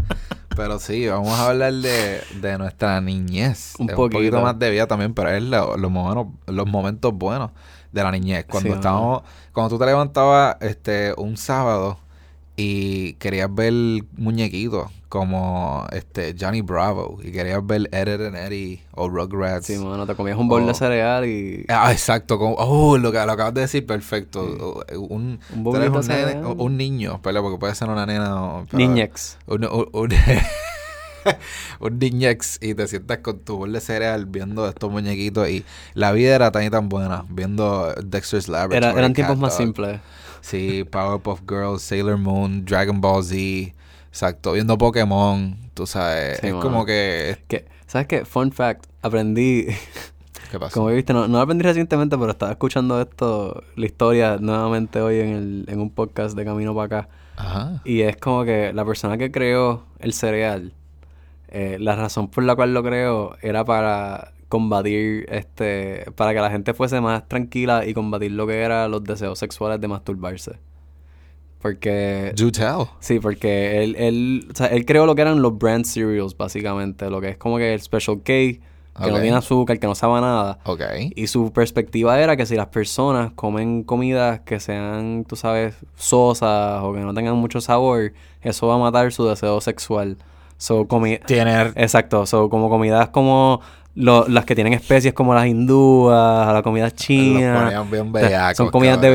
[0.56, 3.74] Pero sí, vamos a hablar de, de nuestra niñez.
[3.80, 4.18] Un Es poquito.
[4.18, 7.52] un poquito más de vida también, pero es lo- los, momentos, los momentos buenos
[7.92, 8.46] de la niñez.
[8.50, 9.24] Cuando Sí, estábamos,
[9.54, 12.00] cuando tú te levantabas este un sábado
[12.58, 13.74] y querías ver
[14.18, 19.66] muñequitos como este Johnny Bravo y querías ver Ed, and Eddie o Rugrats.
[19.68, 21.66] Sí, mano, te comías un bol de cereal y...
[21.68, 22.40] Ah, exacto.
[22.40, 24.42] Como, oh, lo que lo acabas de decir, perfecto.
[24.98, 27.42] Un, Un boquito un, nene- un niño, ¿verdad?
[27.42, 29.38] Porque puede ser una nena pero- Niñex.
[29.48, 30.10] Un, un, un,
[31.82, 36.14] un niñex y te sientas con tu bol de cereal viendo estos muñequitos y la
[36.14, 38.78] vida era tan y tan buena viendo Dexter's Laboratory.
[38.92, 40.00] Era, eran tiempos más simples.
[40.40, 43.74] Sí, Powerpuff Girls, Sailor Moon, Dragon Ball Z,
[44.12, 46.64] exacto, viendo Pokémon, tú sabes, Sí, es mano.
[46.64, 47.38] como que...
[47.48, 48.26] Que, ¿Sabes qué?
[48.26, 48.86] Fun fact.
[49.02, 49.68] Aprendí...
[50.52, 50.74] ¿Qué pasa?
[50.74, 55.20] Como viste, no, no lo aprendí recientemente, pero estaba escuchando esto, la historia nuevamente hoy
[55.20, 57.10] en, el, en un podcast de Camino para acá.
[57.38, 57.82] Ajá.
[57.86, 60.74] Y es como que la persona que creó el cereal,
[61.48, 66.52] eh, la razón por la cual lo creó era para combatir, este, para que la
[66.52, 70.60] gente fuese más tranquila y combatir lo que eran los deseos sexuales de masturbarse.
[71.62, 72.34] Porque...
[72.36, 72.88] Do tell.
[73.00, 77.10] Sí, porque él, él, o sea, él creó lo que eran los brand cereals, básicamente.
[77.10, 78.60] Lo que es como que el Special K, que
[79.12, 80.60] no tiene azúcar, que no sabe nada.
[80.66, 80.82] Ok.
[81.16, 86.82] Y su perspectiva era que si las personas comen comidas que sean, tú sabes, sosas
[86.84, 90.18] o que no tengan mucho sabor, eso va a matar su deseo sexual.
[90.58, 91.72] So, comi Tiene...
[91.76, 93.62] Exacto, so, como comidas como
[93.96, 97.84] lo- las que tienen especies como las hindúas, la comida china.
[97.92, 99.10] bien bellacos, Son comidas de.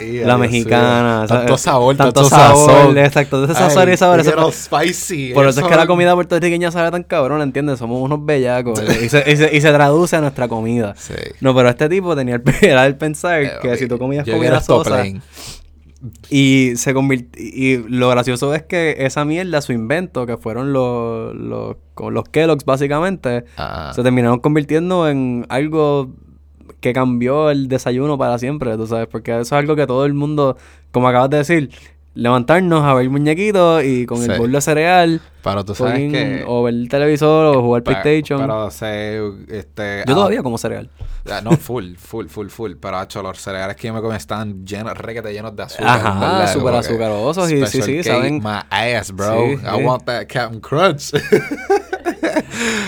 [0.00, 1.24] Y, la mexicana.
[1.26, 1.32] sí.
[1.34, 2.70] Tanto sabor, tanto, tanto sabor.
[2.70, 2.98] sazón.
[2.98, 3.46] Exacto,
[3.88, 4.20] y sabor.
[4.20, 5.32] eso- spicy.
[5.32, 7.78] por eso es que la comida puertorriqueña sabe tan cabrón, ¿entiendes?
[7.78, 8.80] Somos unos bellacos.
[9.02, 10.94] y, se, y, se, y se traduce a nuestra comida.
[10.96, 11.14] Sí.
[11.40, 14.34] No, pero este tipo tenía el, era el pensar Eh, que si tú comías Yo
[14.34, 15.22] comida sosa plain.
[16.30, 21.34] Y se convirtió y lo gracioso es que esa mierda su invento que fueron los
[21.34, 21.76] los,
[22.12, 23.90] los Kellogg's básicamente Ah.
[23.94, 26.10] se terminaron convirtiendo en algo
[26.80, 30.14] que cambió el desayuno para siempre, tú sabes, porque eso es algo que todo el
[30.14, 30.56] mundo,
[30.92, 31.70] como acabas de decir,
[32.14, 34.30] levantarnos a ver muñequitos y con Sí.
[34.30, 36.44] el bol de cereal, Pero tú sabes que...
[36.46, 38.40] o ver el televisor o jugar pe- PlayStation.
[38.40, 39.18] Pero se...
[39.48, 40.90] Este, Yo ah, todavía como cereal.
[41.30, 42.72] ah, No, full, full, full, full.
[42.80, 45.86] Pero, hecho, los cereales que yo me comí están llenos, requete llenos de azúcar.
[45.88, 46.52] Ajá, ¿verdad?
[46.54, 49.32] Como que azucarosos y sí, sí, saben- My ass, bro.
[49.34, 49.84] Sí, I sí.
[49.84, 51.12] want that Captain Crunch.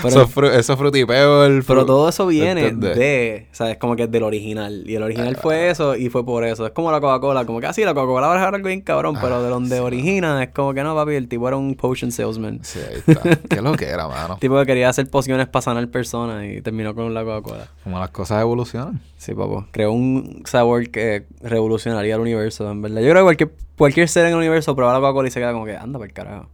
[0.03, 2.97] Pero- esos frutipeo, el Pero todo eso viene ¿Entiendes?
[2.97, 3.77] de, ¿sabes?
[3.77, 4.83] Como que del original.
[4.85, 6.65] Y el original fue eso y fue por eso.
[6.65, 7.45] Es como la Coca-Cola.
[7.45, 10.49] Como que así, la Coca-Cola ahora es algo bien cabrón, pero de donde origina es
[10.49, 12.40] como que no, papi, el tipo era un potion salesman.
[12.63, 13.37] Sí, ahí está.
[13.49, 14.37] Qué lo que era, mano.
[14.41, 17.67] Tipo que quería hacer pociones para sanar personas y terminó con la Coca-Cola.
[17.83, 19.01] Como las cosas evolucionan.
[19.17, 19.67] Sí, papo.
[19.71, 23.01] Creó un sabor que revolucionaría el universo, en verdad.
[23.01, 25.53] Yo creo que cualquier, cualquier ser en el universo prueba la Coca-Cola y se queda
[25.53, 26.47] como que, anda por el carajo.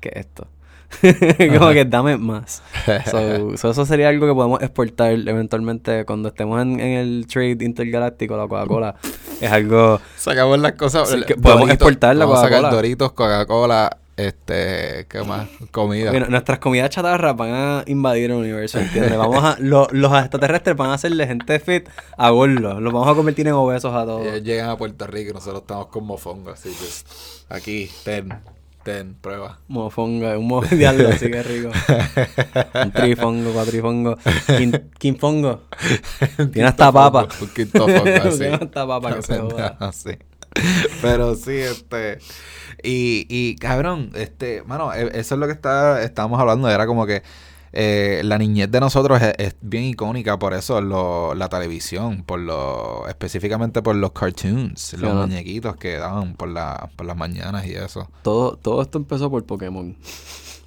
[0.00, 0.46] ¿Qué es esto?
[1.58, 2.62] como que dame más.
[3.10, 7.58] So, so eso sería algo que podemos exportar eventualmente cuando estemos en, en el trade
[7.60, 8.94] intergaláctico, la Coca-Cola.
[9.40, 10.00] es algo...
[10.16, 11.08] Sacamos las cosas.
[11.10, 12.76] Sí, que podemos exportar la vamos a sacar Coca-Cola.
[12.76, 15.48] Doritos, Coca-Cola, este, ¿qué más?
[15.70, 16.10] Comida.
[16.10, 19.16] Bueno, nuestras comidas chatarras van a invadir el universo, ¿entiendes?
[19.16, 22.82] Vamos a, lo- los extraterrestres van a hacerle gente fit a gordos.
[22.82, 24.26] Los vamos a convertir en obesos a todos.
[24.26, 28.28] Ellos llegan a Puerto Rico y nosotros estamos con mofongo, así que aquí, ten,
[28.82, 29.60] ten, prueba.
[29.68, 31.70] Mofongo, un mo- diablo, así que rico.
[32.84, 34.16] Un trifongo, cuatrifongo,
[34.48, 35.62] quin- quinfongo.
[36.52, 37.28] Tiene hasta papa.
[37.40, 38.38] Un quinto fongo, así.
[38.38, 39.76] Tiene hasta papa que se joda.
[39.78, 40.10] Así.
[41.02, 42.18] Pero sí, este.
[42.82, 46.68] Y, y cabrón, este, mano, e- eso es lo que está, estábamos hablando.
[46.70, 47.22] Era como que
[47.72, 52.40] eh, la niñez de nosotros es, es bien icónica por eso, lo, la televisión, por
[52.40, 55.26] lo, específicamente por los cartoons, los ¿no?
[55.26, 58.08] muñequitos que daban por, la, por las mañanas y eso.
[58.22, 59.96] Todo, todo esto empezó por Pokémon.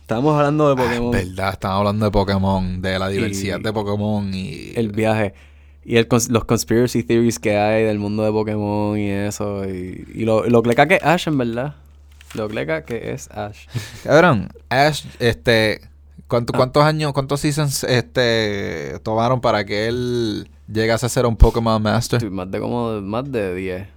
[0.01, 1.11] Estábamos hablando de Pokémon.
[1.11, 5.33] Verdad, estamos hablando de Pokémon, de la diversidad Y de Pokémon y el viaje.
[5.83, 9.67] Y el los conspiracy theories que hay del mundo de Pokémon y eso.
[9.67, 11.75] Y, y lo, lo cleca que es Ash, en verdad.
[12.35, 13.65] Lo cleca que es Ash.
[14.03, 15.81] Cabrón, Ash, este,
[16.27, 16.57] ¿cuánto- Ah.
[16.57, 22.21] ¿cuántos años, cuántos seasons, este, tomaron para que él llegase a ser un Pokémon Master?
[22.21, 23.87] Sí, más de como, más de 10.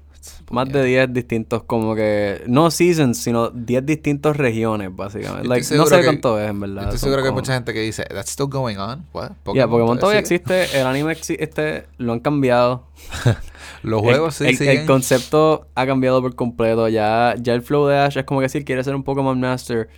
[0.51, 2.43] Más de 10 distintos como que...
[2.47, 5.45] No seasons, sino 10 distintas regiones, básicamente.
[5.45, 6.83] Yo Like, estoy no sé que- cuánto es, en Yo verdad.
[6.85, 9.31] estoy son seguro que hay mucha gente que dice, that's still going on, what?
[9.55, 12.85] Ya, Pokémon todavía sigue?" existe, el anime existe, lo han cambiado.
[13.83, 14.81] Los juegos el, sí el- siguen.
[14.83, 16.89] el concepto ha cambiado por completo.
[16.89, 19.39] Ya, ya el flow de Ash es como que si él quiere ser un Pokémon
[19.39, 19.89] Master,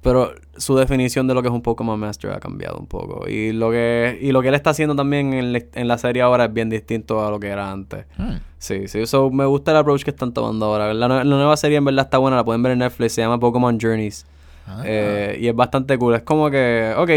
[0.00, 3.28] Pero su definición de lo que es un Pokémon Master ha cambiado un poco.
[3.28, 6.22] Y lo que, y lo que él está haciendo también en, la- en la serie
[6.22, 8.06] ahora es bien distinto a lo que era antes.
[8.16, 8.36] Hmm.
[8.58, 9.06] Sí, sí.
[9.06, 10.94] So, me gusta el approach que están tomando ahora.
[10.94, 12.36] La, nue- la nueva serie en verdad está buena.
[12.36, 13.12] La pueden ver en Netflix.
[13.14, 14.24] Se llama Pokémon Journeys.
[14.68, 14.82] Ah.
[14.84, 16.14] Eh, y es bastante cool.
[16.14, 17.10] Es como que, ok,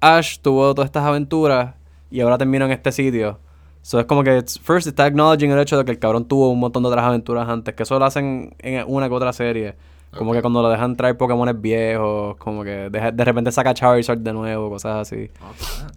[0.00, 1.74] Ash tuvo todas estas aventuras
[2.10, 3.38] y ahora terminó en este sitio.
[3.82, 6.58] So es como que, first está acknowledging el hecho de que el cabrón tuvo un
[6.58, 9.76] montón de otras aventuras antes, que eso lo hacen en una que otra serie.
[10.16, 14.18] Como que cuando lo dejan traer Pokémon viejos, como que de, de repente saca Charizard
[14.18, 15.30] de nuevo, cosas así.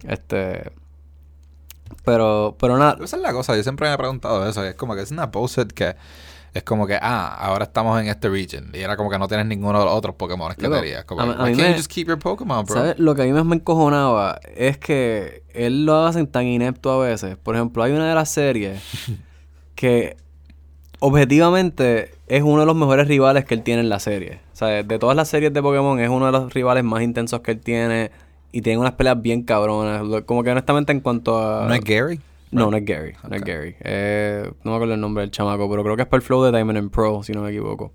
[0.06, 0.70] Este.
[2.04, 2.96] Pero, pero nada.
[3.02, 4.64] Esa es la cosa, yo siempre me he preguntado eso.
[4.64, 5.94] Es como que es una bullshit que
[6.54, 8.70] es como que, ah, ahora estamos en este region.
[8.74, 11.04] Y era como que no tienes ninguno de los otros Pokémon que tenías.
[11.04, 12.74] Como, a a mí me- you just keep your Pokémon, bro?
[12.74, 12.98] ¿Sabes?
[12.98, 17.06] Lo que a mí más me encojonaba es que él lo hacen tan inepto a
[17.06, 17.36] veces.
[17.38, 18.82] Por ejemplo, hay una de las series
[19.74, 20.16] que
[21.02, 24.38] objetivamente es uno de los mejores rivales que él tiene en la serie.
[24.52, 27.40] O sea, de todas las series de Pokémon es uno de los rivales más intensos
[27.40, 28.12] que él tiene
[28.52, 30.22] y tiene unas peleas bien cabronas.
[30.24, 31.66] Como que honestamente en cuanto a...
[31.66, 32.20] ¿No es Gary?
[32.52, 33.14] No, no es Gary.
[33.28, 33.42] No es.
[33.42, 33.74] Gary.
[33.80, 36.44] Eh, no me acuerdo el nombre del chamaco, pero creo que es para el flow
[36.44, 37.90] de Diamond and Pro, si no me equivoco.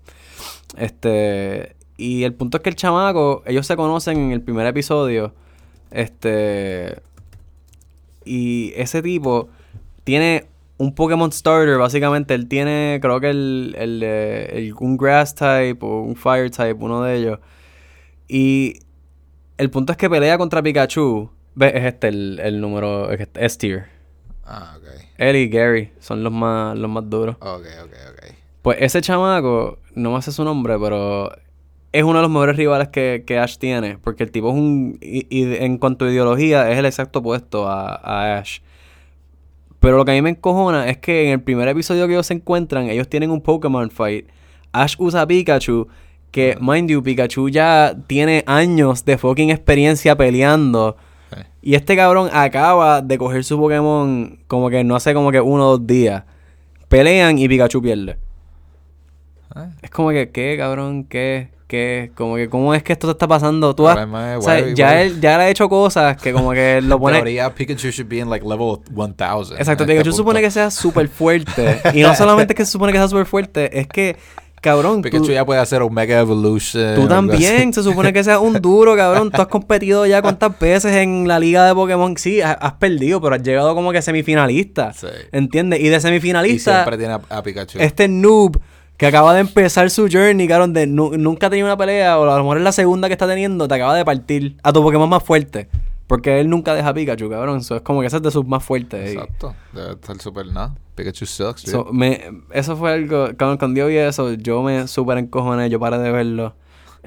[0.76, 1.76] Este.
[1.96, 5.32] Y el punto es que el chamaco, ellos se conocen en el primer episodio.
[5.90, 7.00] Este.
[8.24, 9.48] Y ese tipo
[10.04, 10.46] tiene
[10.78, 12.34] un Pokémon Starter, básicamente.
[12.34, 17.02] Él tiene, creo que el, el, el- un Grass type o un Fire type, uno
[17.02, 17.38] de ellos.
[18.28, 18.80] Y
[19.58, 21.30] el punto es que pelea contra Pikachu.
[21.54, 23.86] Ve, es este el, el número, es este, S-tier.
[24.44, 24.84] Ah, ok.
[25.18, 27.36] Él y Gary son los más, los más duros.
[27.40, 28.34] Ok, ok, ok.
[28.62, 31.32] Pues ese chamaco, no me sé su nombre, pero
[31.92, 33.98] es uno de los mejores rivales que, que Ash tiene.
[33.98, 34.98] Porque el tipo es un.
[35.00, 38.60] Y, y en cuanto a ideología, es el exacto opuesto a, a Ash.
[39.80, 42.26] Pero lo que a mí me encojona es que en el primer episodio que ellos
[42.26, 44.28] se encuentran, ellos tienen un Pokémon fight.
[44.72, 45.88] Ash usa a Pikachu.
[46.30, 50.96] Que, mind you, Pikachu ya tiene años de fucking experiencia peleando.
[51.62, 55.68] Y este cabrón acaba de coger su Pokémon como que no hace como que uno
[55.68, 56.24] o dos días.
[56.88, 58.18] Pelean y Pikachu pierde.
[59.54, 59.70] Ah.
[59.82, 61.04] Es como que, ¿qué, cabrón?
[61.04, 61.50] ¿Qué?
[61.68, 62.12] ¿Qué?
[62.14, 63.74] Como que, ¿cómo es que esto te está pasando?
[63.76, 63.98] Tú has,
[64.38, 67.18] o sea, ya, él, ya él ha hecho cosas que como que lo pone...
[67.18, 69.10] teoría, Pikachu should be in like level 1000.
[69.58, 71.80] Exacto, en este Pikachu supone que sea súper fuerte.
[71.94, 74.16] y no solamente es que se supone que sea súper fuerte, es que,
[74.62, 76.94] cabrón, Pikachu tú, ya puede hacer un Mega Evolution.
[76.94, 79.30] tú también, se supone que seas un duro, cabrón.
[79.30, 82.16] Tú has competido ya cuántas veces en la liga de Pokémon.
[82.16, 84.94] Sí, ha- has perdido, pero has llegado como que semifinalista.
[84.94, 85.06] Sí.
[85.32, 85.80] ¿Entiendes?
[85.80, 86.72] Y de Y semifinalista...
[86.76, 87.78] siempre tiene a, a Pikachu.
[87.78, 88.58] este noob
[88.98, 92.24] que acaba de empezar su journey, cabrón, de nu- nunca ha tenido una pelea, o
[92.30, 94.82] a lo mejor es la segunda que está teniendo, te acaba de partir a tu
[94.82, 95.68] Pokémon más fuerte.
[96.06, 97.58] Porque él nunca deja a Pikachu, cabrón.
[97.58, 99.12] Eso es como que ese es de sus más fuertes.
[99.12, 99.54] Exacto.
[99.74, 100.74] Debe estar súper nada.
[100.94, 103.26] Pikachu sucks, so, me, eso fue algo.
[103.36, 106.54] Cabrón, cuando yo vi eso, yo me súper encojoné, yo paré de verlo.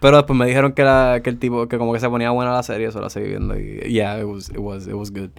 [0.00, 2.52] Pero después me dijeron que, la, que el tipo, que como que se ponía buena
[2.52, 3.58] la serie, eso la seguí viendo.
[3.58, 5.30] Y yeah, it was, it was, it was good.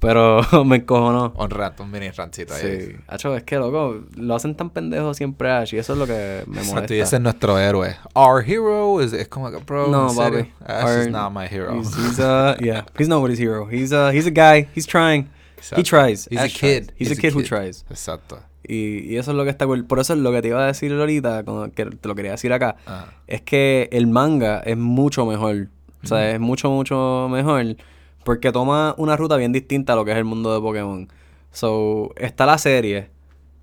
[0.00, 1.32] Pero me encojonó.
[1.36, 2.80] Un rato, un mini rancito ahí.
[2.88, 6.06] Sí, Hacho, es que loco, lo hacen tan pendejo siempre Ash y eso es lo
[6.06, 6.94] que me Exacto, molesta.
[6.94, 7.96] y ese es nuestro héroe.
[8.14, 10.50] Our hero is, es como que, bro, no, papi.
[10.66, 11.74] Ash Our- is not my hero.
[11.78, 13.66] He's, he's uh, yeah, he's nobody's hero.
[13.66, 14.68] He's uh, he's a guy.
[14.74, 15.24] He's trying.
[15.56, 15.82] He Exacto.
[15.84, 16.28] tries.
[16.30, 16.86] He's Ash a kid.
[16.88, 16.98] tries.
[16.98, 17.84] He's, a kid, who tries.
[17.88, 18.38] Exacto.
[18.66, 19.84] Y, y eso es lo que está cool.
[19.86, 22.52] Por eso es lo que te iba a decir ahorita, que te lo quería decir
[22.52, 23.12] acá, Ajá.
[23.26, 25.68] es que el manga es mucho mejor.
[26.02, 27.76] O sea, es mucho, mucho mejor.
[28.24, 31.08] Porque toma una ruta bien distinta a lo que es el mundo de Pokémon.
[31.52, 33.10] So, está la serie.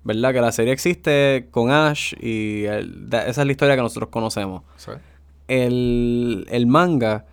[0.04, 0.32] ¿Verdad?
[0.32, 4.62] Que la serie existe con Ash y el- esa es la historia que nosotros conocemos.
[4.76, 4.90] Sí.
[5.48, 7.26] El, el manga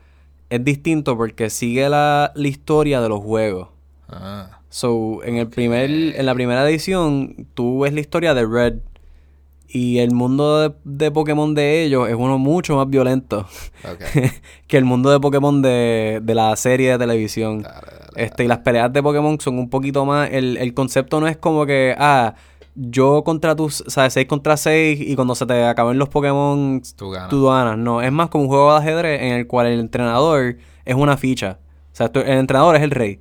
[0.50, 3.70] es distinto porque sigue la, la historia de los juegos.
[4.10, 4.60] Ah.
[4.70, 8.76] So, en el primer, en la primera edición, tú ves la historia de Red.
[9.72, 13.46] Y el mundo de, de Pokémon de ellos es uno mucho más violento
[14.68, 17.62] que el mundo de Pokémon de, de la serie de televisión.
[17.62, 20.30] Dale, dale, Este, y las peleas de Pokémon son un poquito más.
[20.32, 22.34] El, el concepto no es como que, ah,
[22.76, 24.14] yo contra tus, ¿sabes?
[24.14, 27.30] 6 contra 6 y cuando se te acaben los Pokémon, Tú ganas.
[27.30, 27.78] tú ganas.
[27.78, 31.16] No, es más como un juego de ajedrez en el cual el entrenador es una
[31.18, 31.60] ficha.
[31.92, 33.20] O sea, tú- el entrenador es el rey.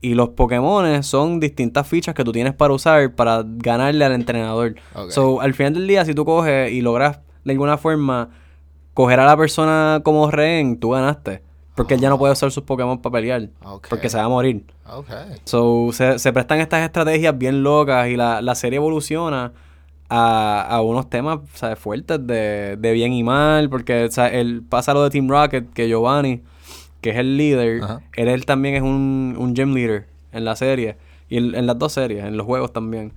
[0.00, 4.76] Y los Pokémon son distintas fichas que tú tienes para usar para ganarle al entrenador.
[5.10, 8.30] So, al final del día, si tú coges y logras de alguna forma
[8.94, 11.42] coger a la persona como rehén, tú ganaste.
[11.74, 13.48] Porque él ya no puede usar sus Pokémon para pelear.
[13.88, 14.64] Porque se va a morir.
[15.44, 19.52] So, se, se prestan estas estrategias bien locas y la, la serie evoluciona
[20.08, 21.78] a, a unos temas ¿sabes?
[21.78, 23.70] fuertes de, de bien y mal.
[23.70, 26.42] Porque él pasa lo de Team Rocket, que Giovanni,
[27.00, 28.00] que es el líder, Ajá.
[28.16, 30.96] él, él también es un, un gym leader en la serie.
[31.28, 33.12] Y en, en las dos series, en los juegos también.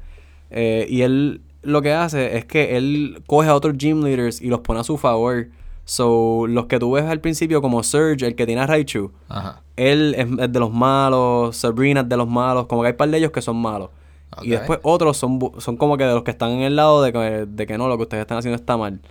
[0.50, 4.48] Eh, y él lo que hace es que él coge a otros gym leaders y
[4.48, 5.48] los pone a su favor
[5.84, 9.62] So, los que tú ves al principio, como Surge, el que tiene a Raichu, Ajá.
[9.76, 13.10] él es, es de los malos, Sabrina es de los malos, como que hay par
[13.10, 13.90] de ellos que son malos.
[14.44, 17.12] Y después otros son, son como que de los que están en el lado de
[17.12, 19.02] que, de que no, lo que ustedes están haciendo está mal.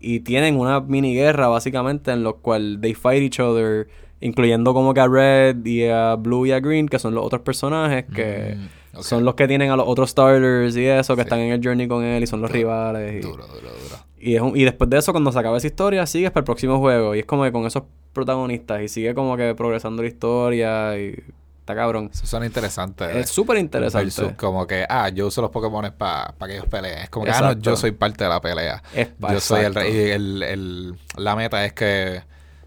[0.00, 3.88] Y tienen una mini guerra básicamente en lo cual they fight each other,
[4.20, 7.42] incluyendo como que a Red y a Blue y a Green, que son los otros
[7.42, 8.56] personajes que
[8.92, 11.26] Mm, son los que tienen a los otros starters y eso, que Sí.
[11.26, 13.14] están en el journey con él y son los Duro, rivales.
[13.14, 13.96] Y, Duro, duro, duro.
[14.18, 16.44] y, es un- y después de eso, cuando se acaba esa historia, sigues para el
[16.44, 17.14] próximo juego.
[17.14, 21.14] Y es como que con esos protagonistas y sigue como que progresando la historia y
[21.60, 22.10] está cabrón.
[22.12, 23.20] Eso suena interesante.
[23.20, 24.34] Es súper interesante.
[24.36, 26.98] como que, ah, yo uso los Pokémon para que ellos peleen.
[26.98, 27.70] Es como que, ah, no, Exacto.
[27.70, 28.82] yo soy parte de la pelea.
[28.92, 29.88] Es pa- yo soy el exacto.
[29.88, 29.96] rey.
[29.96, 32.22] Y el, el- la meta es que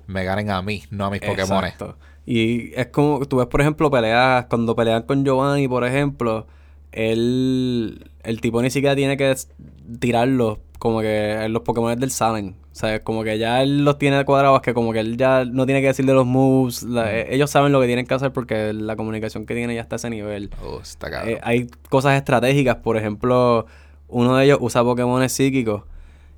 [0.08, 1.64] me ganen a mí, no a mis Pokémon.
[2.26, 6.48] Y es como, tú ves, por ejemplo, peleas, cuando pelean con Giovanni, por ejemplo,
[6.92, 9.34] él, el tipo ni siquiera tiene que
[10.00, 12.56] tirarlos, como que los Pokémon del salen.
[12.72, 15.66] O sea, como que ya él los tiene cuadrados, que como que él ya no
[15.68, 16.82] tiene que decirle los moves.
[16.84, 19.82] la- eh, ellos saben lo que tienen que hacer porque la comunicación que tiene ya
[19.82, 20.50] está a ese nivel.
[20.64, 21.30] Oh, está.
[21.30, 23.68] Eh, hay cosas estratégicas, por ejemplo,
[24.08, 25.84] uno de ellos usa Pokémon psíquicos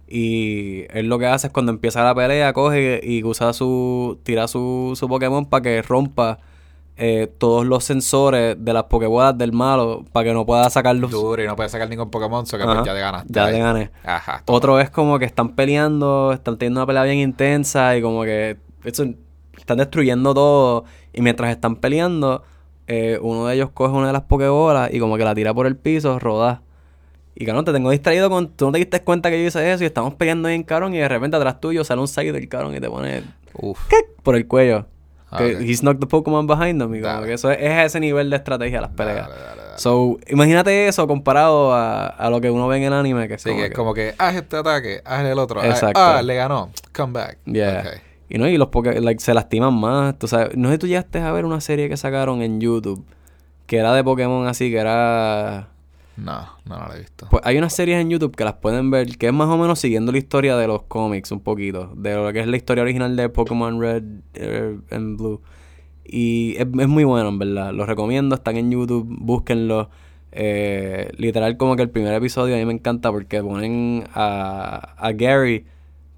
[0.07, 4.47] y él lo que hace es cuando empieza la pelea, coge y usa su, tira
[4.47, 6.39] su, su Pokémon para que rompa
[6.97, 11.11] eh, todos los sensores de las Pokébolas del malo para que no pueda sacarlos.
[11.11, 13.33] Duro y no puedes sacar ningún Pokémon, so que pues ya te ganaste.
[13.33, 13.53] Ya ahí.
[13.53, 13.91] te gané.
[14.03, 14.43] Ajá.
[14.45, 18.57] Otro es como que están peleando, están teniendo una pelea bien intensa y como que
[18.83, 19.05] eso,
[19.57, 20.85] están destruyendo todo.
[21.11, 22.43] Y mientras están peleando,
[22.87, 25.67] eh, uno de ellos coge una de las pokebolas y como que la tira por
[25.67, 26.61] el piso, roda.
[27.35, 28.47] Y cabrón, te tengo distraído con...
[28.49, 30.99] Tú no te diste cuenta que yo hice eso y estamos peleando bien cabrón y
[30.99, 33.23] de repente atrás tuyo sale un side del cabrón y te pone
[33.53, 33.79] Uf.
[34.23, 34.85] por el cuello.
[35.31, 37.27] Ah, Que he's knocked the Pokémon behind him y como Dale.
[37.27, 39.27] que eso es, es ese nivel de estrategia las peleas.
[39.27, 39.77] Dale, dale, dale.
[39.79, 43.41] So, imagínate eso comparado a, a lo que uno ve en el anime, que es
[43.41, 45.61] Sí, como que es como que haz este ataque, haz el otro.
[45.61, 45.99] Exacto.
[45.99, 46.69] Ah, le ganó.
[46.95, 47.39] Come back.
[47.45, 47.83] Yeah.
[48.29, 50.17] Y no, y los Poké- like, se lastiman más.
[50.17, 53.03] Tú sabes, no sé si tú llegaste a ver una serie que sacaron en YouTube
[53.65, 55.67] que era de Pokémon así, que era.
[56.17, 57.27] No, no, no lo he visto.
[57.29, 59.79] Pues hay unas series en YouTube que las pueden ver, que es más o menos
[59.79, 63.15] siguiendo la historia de los cómics un poquito, de lo que es la historia original
[63.15, 64.03] de Pokémon Red
[64.35, 65.41] eh, and Blue.
[66.05, 67.73] Y es, es muy bueno, en verdad.
[67.73, 69.89] Los recomiendo, están en YouTube, búsquenlo.
[70.31, 75.11] Eh, literal, como que el primer episodio a mí me encanta porque ponen a, a
[75.13, 75.65] Gary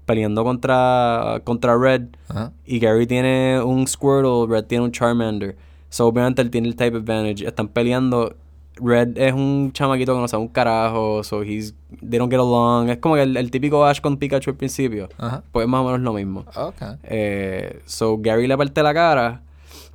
[0.06, 2.08] peleando contra, contra Red.
[2.28, 2.52] Ajá.
[2.64, 5.56] Y Gary tiene un Squirtle, Red tiene un Charmander.
[5.88, 7.46] So, obviamente él tiene el type advantage.
[7.46, 8.36] Están peleando.
[8.80, 11.22] Red es un chamaquito que no sabe un carajo.
[11.24, 12.90] So, he's, they don't get along.
[12.90, 15.08] Es como el, el típico Ash con Pikachu al principio.
[15.18, 15.42] Ajá.
[15.52, 16.44] Pues es más o menos lo mismo.
[16.54, 16.82] Ok.
[17.04, 19.42] Eh, so, Gary le parte la cara.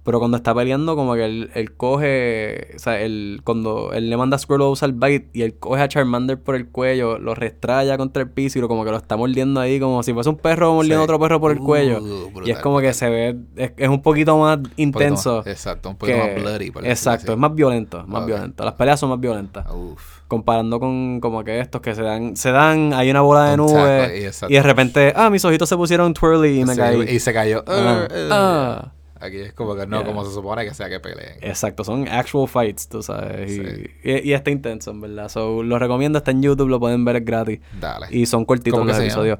[0.05, 2.73] Pero cuando está peleando, como que él, él coge.
[2.75, 5.81] O sea, él, cuando él le manda a Squirtle a usar Bite y él coge
[5.81, 8.97] a Charmander por el cuello, lo restraya contra el piso y lo, como que lo
[8.97, 11.63] está mordiendo ahí, como si fuese un perro mordiendo a otro perro por el Uh,
[11.65, 12.01] cuello.
[12.01, 13.37] brutal, y es como que se ve.
[13.55, 15.37] Es, es un poquito más poquito intenso.
[15.37, 16.71] más- exacto, un poquito que- más bloody.
[16.71, 18.65] por exacto, es más violento, más violento.
[18.65, 19.65] Las peleas son más violentas.
[19.73, 20.19] Uf.
[20.27, 24.29] Comparando con como que estos que se dan, se dan, hay una bola de nube
[24.49, 27.01] y de repente, ah, mis ojitos se pusieron twirly y me Sí, caí.
[27.09, 27.63] Y se cayó.
[27.67, 28.87] Uh.
[29.23, 30.05] Aquí es como que no, Yeah.
[30.07, 31.37] como se supone que sea que peleen.
[31.41, 33.51] Exacto, son actual fights, tú sabes.
[33.51, 33.83] y- Sí.
[34.03, 35.29] Y, y está intenso, en verdad.
[35.29, 37.59] So, lo recomiendo, está en YouTube, lo pueden ver es gratis.
[37.79, 38.07] Dale.
[38.11, 39.39] Y son cortitos ¿Cómo que los episodios.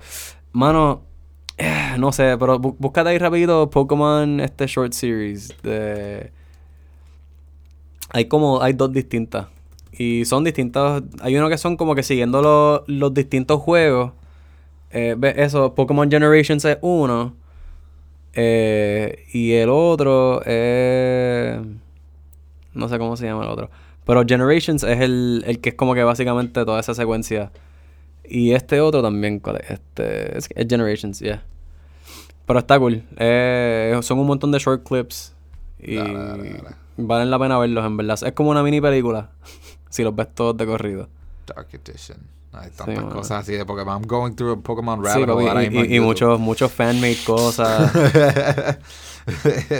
[0.53, 1.03] Mano,
[1.57, 6.31] eh, no sé, pero bú- búscate ahí rapidito Pokémon este short series de...
[8.11, 9.47] Hay como, hay dos distintas.
[9.91, 11.03] Y son distintas.
[11.21, 14.11] Hay uno que son como que siguiendo los, los distintos juegos.
[14.91, 17.35] Eh, eso, Pokémon Generations es uno.
[18.33, 21.59] Eh, y el otro es...
[22.73, 23.69] No sé cómo se llama el otro.
[24.05, 27.51] Pero Generations es el, el que es como que básicamente toda esa secuencia.
[28.23, 29.71] Y este otro también, ¿cuál es?
[29.71, 31.43] Este, es, es Generations, yeah.
[32.45, 33.03] Pero está cool.
[33.17, 35.33] Eh, son un montón de short clips.
[35.79, 36.75] Y Dale, dale, dale.
[36.97, 38.19] valen la pena verlos, en verdad.
[38.23, 39.31] Es como una mini película.
[39.89, 41.07] si los ves todos de corrido.
[41.45, 42.17] Dark Edition.
[42.53, 43.09] Hay tantas mano.
[43.09, 44.01] cosas así de Pokémon.
[44.01, 47.17] I'm going through a Pokémon Sí, rabbit papi, ahora y, y- y muchos, muchos fan-made
[47.25, 47.91] cosas.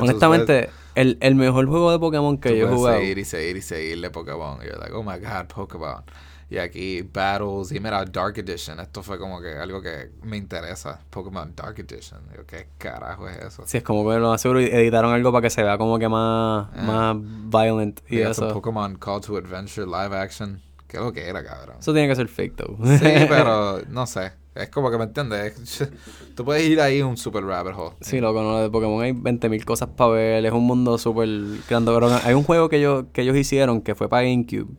[0.02, 2.98] Honestamente, el, el mejor juego de Pokémon que tú yo he jugado.
[3.00, 4.60] seguir y seguir y seguirle Pokémon.
[4.62, 6.04] Y you're like, oh my god, Pokémon.
[6.50, 7.72] Y aquí Battles.
[7.72, 8.80] Y mira, Dark Edition.
[8.80, 11.00] Esto fue como que algo que me interesa.
[11.10, 12.22] Pokémon Dark Edition.
[12.32, 13.64] Digo, ¿qué carajo es eso?
[13.66, 16.08] Sí, es como que lo más seguro editaron algo para que se vea como que
[16.08, 16.82] más, Ah.
[16.84, 18.54] más violent y Fíjate, eso.
[18.54, 20.62] Pokémon Call to Adventure live action.
[20.94, 21.78] ¿Qué es lo que era, cabrón?
[21.80, 22.78] Eso tiene que ser fake, though.
[23.00, 24.32] Sí, pero no sé.
[24.54, 25.58] Es como que me entiendes.
[25.82, 25.90] Es-
[26.36, 27.96] Tú puedes ir ahí un super rabbit hole.
[28.02, 31.28] Sí, loco, no, de Pokémon hay 20.000 cosas para ver, es un mundo súper
[31.68, 31.92] grande.
[31.92, 34.70] Pero hay un juego que, ellos que ellos hicieron que fue para GameCube,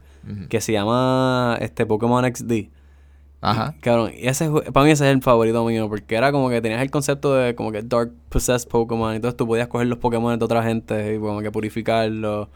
[0.49, 2.69] que se llama este Pokémon XD.
[3.51, 3.75] Ajá.
[3.81, 6.81] Cabrón, y ese para mí ese es el favorito mío, porque era como que tenías
[6.83, 10.39] el concepto de como que Dark Possessed Pokémon, y entonces tú podías coger los Pokémon
[10.39, 12.49] de otra gente y como que purificarlos.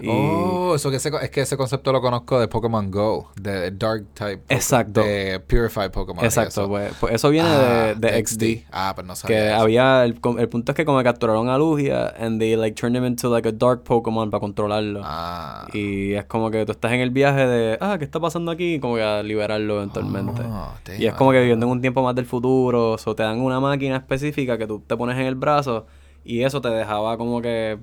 [0.00, 0.08] Y...
[0.08, 4.06] Oh, eso que ese, es que ese concepto lo conozco de Pokémon Go, de Dark
[4.14, 4.42] Type.
[4.48, 5.02] Exacto.
[5.02, 6.24] De Purified Pokémon.
[6.24, 6.68] Exacto, eso.
[6.68, 8.66] pues, pues eso viene Ah, de, de XD.
[8.70, 9.36] Ah, pues no sabía.
[9.36, 9.56] Que eso.
[9.60, 12.80] había, el, com- el punto es que como que capturaron a Lugia and they like
[12.80, 15.00] turned him into like a dark Pokémon para controlarlo.
[15.02, 15.66] Ah.
[15.72, 18.74] Y es como que tú estás en el viaje de, ah, ¿qué está pasando aquí?
[18.74, 20.27] Y como que a liberarlo eventualmente.
[20.30, 23.40] Oh, y es como que viviendo en un tiempo más del futuro, o te dan
[23.40, 25.86] una máquina específica que tú te pones en el brazo
[26.24, 27.78] y eso te dejaba como que...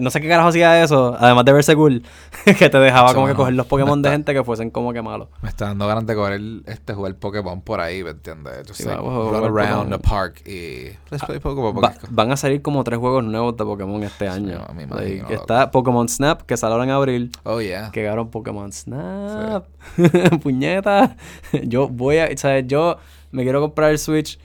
[0.00, 2.02] no sé qué carajo hacía eso, además de verse cool,
[2.44, 5.28] que te dejaba como que coger los Pokémon de gente que fuesen como que malos.
[5.42, 8.54] Me está dando ganas de coger este jugar Pokémon por ahí, ¿me entiendes?
[8.66, 9.90] Just Sí, like, vamos run around Pokémon.
[9.90, 11.76] the park y let's play Pokémon.
[11.76, 14.64] Va- porque- van a salir como tres juegos nuevos de Pokémon este año.
[14.74, 15.34] me Like, imagino, loco.
[15.34, 17.30] está Pokémon Snap, que ahora en abril.
[17.44, 17.90] Oh, yeah.
[17.90, 19.64] Que ganaron Pokémon Snap.
[20.42, 21.16] Puñeta.
[21.64, 22.36] Yo voy a.
[22.36, 22.64] ¿Sabes?
[22.66, 22.96] Yo
[23.30, 24.38] me quiero comprar el Switch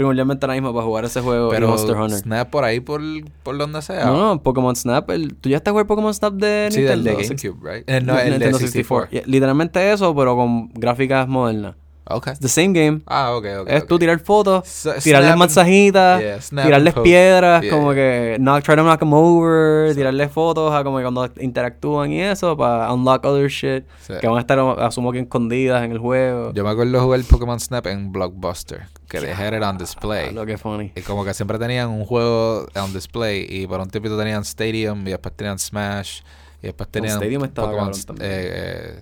[0.00, 2.20] primordialmente ahora mismo para jugar ese juego Pero Monster Hunter.
[2.20, 3.02] Snap por ahí, por,
[3.42, 4.06] por donde sea.
[4.06, 5.10] No, no, Pokémon Snap.
[5.10, 7.20] El, ¿Tú ya estás jugando Pokémon Snap de Sí, del Nintendo?
[7.20, 7.84] de GameCube, right?
[7.86, 9.10] Eh, no, el de Nintendo 64.
[9.10, 11.74] Yeah, Literalmente eso, pero con gráficas modernas.
[12.10, 12.32] Okay.
[12.32, 13.02] It's the same game.
[13.06, 13.68] Ah, ok, ok.
[13.68, 18.02] es tú tirar fotos, tirarles mensajitas, Yeah, tirarles piedras, Yeah, como yeah.
[18.02, 22.20] que knock, try to knock them over, tirarles fotos a como que cuando interactúan y
[22.22, 23.84] eso para unlock other shit
[24.20, 26.52] que van a estar asumo que escondidas en el juego.
[26.52, 30.32] Yo me acuerdo jugar Pokémon Snap en Blockbuster, que they had it on display.
[30.32, 30.92] Lo que funny.
[30.96, 35.06] Y como que siempre tenían un juego on display y por un tiempito tenían Stadium
[35.06, 36.20] y después tenían Smash
[36.62, 38.30] y después tenían Stadium estaba Pokémon, cabrón también.
[38.30, 38.50] eh,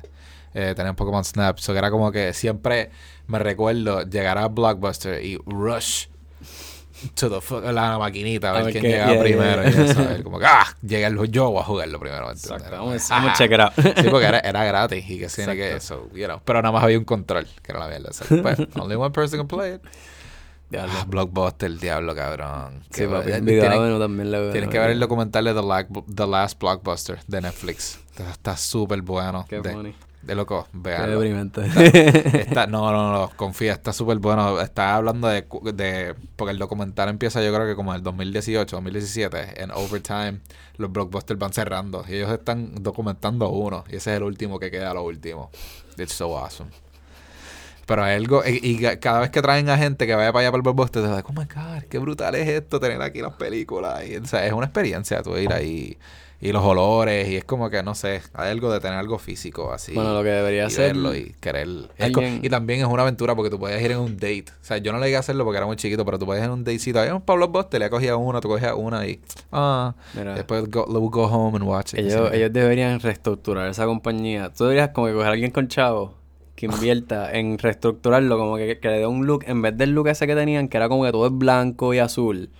[0.03, 0.09] eh,
[0.55, 1.59] eh, tenían Pokémon Snap.
[1.59, 2.91] So que era como que siempre
[3.27, 6.07] me recuerdo llegar a Blockbuster y rush
[7.15, 9.71] to the la maquinita a A ver quién qué- llegaba yeah, primero yeah.
[9.71, 10.23] y eso.
[10.25, 12.31] como que ah, llega yo a jugarlo primero.
[12.31, 13.73] Exacto, vamos, Ah, a check it out.
[13.77, 16.41] Sí, porque era, era gratis y que tiene que eso, you know.
[16.45, 18.13] Pero nada más había un control, que era la mierda.
[18.13, 19.81] So, pues, only one person can play it.
[20.71, 20.93] Diablo.
[20.99, 22.81] Ah, Blockbuster, el diablo, cabrón.
[22.91, 26.27] Sí, Que- papi, eh, tienen- bueno también lo Tienes que ver el documental de The,
[26.27, 28.01] Last Blockbuster de Netflix.
[28.11, 29.47] Está- Está súper bueno.
[29.49, 29.95] Qué de, funny.
[30.23, 31.21] De loco, veanlo.
[32.35, 34.61] Está, no, no, no, confía, está súper bueno.
[34.61, 36.15] Está hablando de, de.
[36.37, 39.63] Porque el documental empieza, yo creo que como en el 2018, 2017.
[39.63, 40.41] En Overtime,
[40.77, 42.05] los blockbusters van cerrando.
[42.09, 43.85] Y ellos están documentando uno.
[43.89, 45.51] Y ese es el último que queda, lo último.
[45.97, 46.71] It's so awesome.
[47.87, 48.43] Pero hay algo.
[48.47, 50.63] Y, y ca- cada vez que traen a gente que vaya para allá para el
[50.63, 54.07] blockbuster, te das, oh my god, qué brutal es esto, tener aquí las películas.
[54.07, 55.69] Y, o sea, es una experiencia, tú ir ahí.
[55.69, 55.99] Y
[56.41, 59.93] los olores, y es como que, no sé, hay algo de tener algo físico así
[59.93, 60.93] bueno, lo que debería y ser.
[60.95, 61.67] verlo y querer.
[61.99, 64.45] alguien- y también es una aventura porque tú puedes ir en un date.
[64.61, 66.41] O sea, yo no le llegué a hacerlo porque era muy chiquito, pero tú puedes
[66.41, 67.01] ir en un datecito.
[67.01, 69.21] Hay un Pablo Buster, le cogía una, tú cogías una y.
[69.51, 69.95] Ah.
[70.15, 72.01] Mira, Después go, go home and watch it.
[72.01, 74.53] ellos, ellos deberían reestructurar esa compañía.
[74.57, 76.15] Tú deberías como que coger a alguien con chavo
[76.55, 80.07] que invierta en reestructurarlo, como que, que le dé un look, en vez del look
[80.09, 82.51] ese que tenían, que era como que todo es blanco y azul.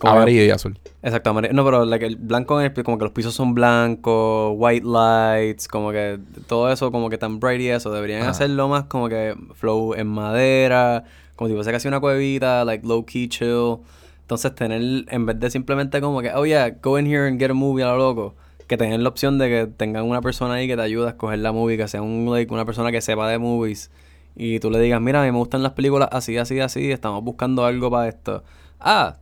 [0.00, 0.78] Como que- Amarillo y azul.
[1.02, 1.54] Exacto, amarillo.
[1.54, 5.68] No, pero like, el blanco en el- como que los pisos son blancos, white lights,
[5.68, 7.92] como que todo eso como que tan bright y eso.
[7.92, 8.30] Deberían Ajá.
[8.30, 11.04] hacerlo más como que flow en madera,
[11.36, 13.78] como si fuese casi una cuevita, like low key chill.
[14.22, 17.50] Entonces tener, en vez de simplemente como que, oh yeah, go in here and get
[17.50, 18.34] a movie a lo loco,
[18.66, 21.40] que tengan la opción de que tengan una persona ahí que te ayude a escoger
[21.40, 23.90] la movie, que sea un, like, una persona que sepa de movies.
[24.34, 27.22] Y tú le digas, mira, a mí me gustan las películas así, así, así, estamos
[27.22, 28.42] buscando algo para esto.
[28.80, 29.14] Ah,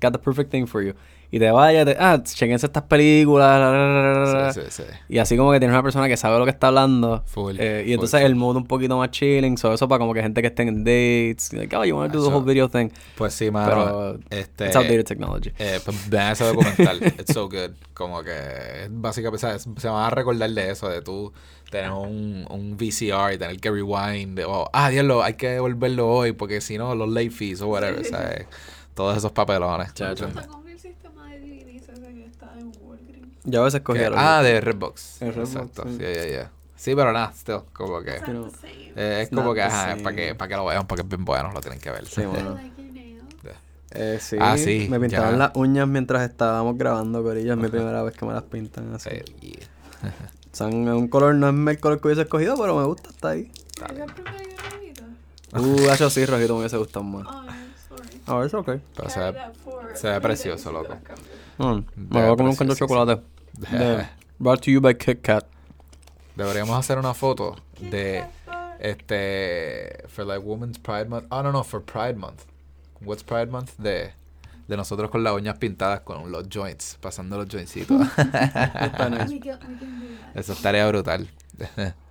[0.00, 0.94] got the perfect thing for you.
[1.28, 3.58] Y te vayas, te, ah, chequense estas películas.
[3.58, 4.52] la, la, la.
[4.52, 4.82] Sí, sí, sí.
[5.08, 7.24] Y así como que tienes una persona que sabe lo que está hablando.
[7.26, 8.26] Full, Eh, y entonces full.
[8.26, 9.58] el mood un poquito más chilling.
[9.58, 11.52] So eso para como que gente que esté en dates.
[11.52, 12.90] Like, oh, you want to do the whole video thing.
[13.16, 13.68] Pues sí, mano.
[13.68, 15.50] Pero este, it's outdated technology.
[15.58, 17.02] Eh, pues vean ese documental.
[17.04, 17.72] It's so good.
[17.92, 19.66] Como que básicamente, ¿sabes?
[19.76, 21.32] se van a recordar de eso, de tú
[21.72, 24.36] tener un, un VCR y tener que rewind.
[24.38, 27.66] De, oh, ah, diablo, hay que devolverlo hoy porque si no, los late fees o
[27.66, 28.46] whatever, ¿sabes?
[28.96, 29.94] Todos esos papelones.
[29.94, 30.28] Chacho.
[30.48, 33.28] con el sistema de DVDs ese que está en Walgreens.
[33.44, 35.18] Yo a veces cogía los- ah, de Redbox.
[35.20, 35.84] Redbox, Exacto.
[35.86, 35.92] sí.
[35.92, 36.50] Sí, yeah, yeah.
[36.76, 38.10] Sí, pero nada, still, como que...
[38.16, 40.02] Eh, es It's como not que, the ajá, same.
[40.02, 42.06] para que, para que lo vean, porque es bien bueno, lo tienen que ver.
[42.06, 42.60] Sí, nails?
[43.92, 45.36] Eh, sí, Ah, sí, Me pintaron ya.
[45.38, 47.52] las uñas mientras estábamos grabando, Corillo.
[47.52, 49.10] Es mi primera vez que me las pintan así.
[49.10, 49.66] Sí, yeah.
[50.52, 53.50] Son un color, no es el color que hubiese escogido, pero me gusta, está ahí.
[53.50, 55.04] ¿Es el primero que rojito?
[55.86, 57.26] Uh, eso sí, rojito me hubiese gustado más.
[57.26, 57.56] Oh, sorry.
[58.26, 58.70] A ver, es ok.
[58.96, 59.34] Pero se ve,
[59.94, 60.94] se ve precioso, loco.
[61.58, 61.64] Mm,
[61.96, 63.22] me voy a comer un canto de chocolate.
[63.70, 64.06] De-
[64.38, 65.46] brought to you by Kit Kat.
[66.34, 68.24] Deberíamos hacer una foto de
[68.78, 71.26] este for like Women's Pride Month.
[71.30, 72.42] Ah, no, no, for Pride Month.
[73.00, 73.76] What's Pride Month?
[73.78, 74.12] De,
[74.68, 77.96] de nosotros con las uñas pintadas con los joints, pasando los jointsitos.
[80.34, 81.28] Eso estaría brutal.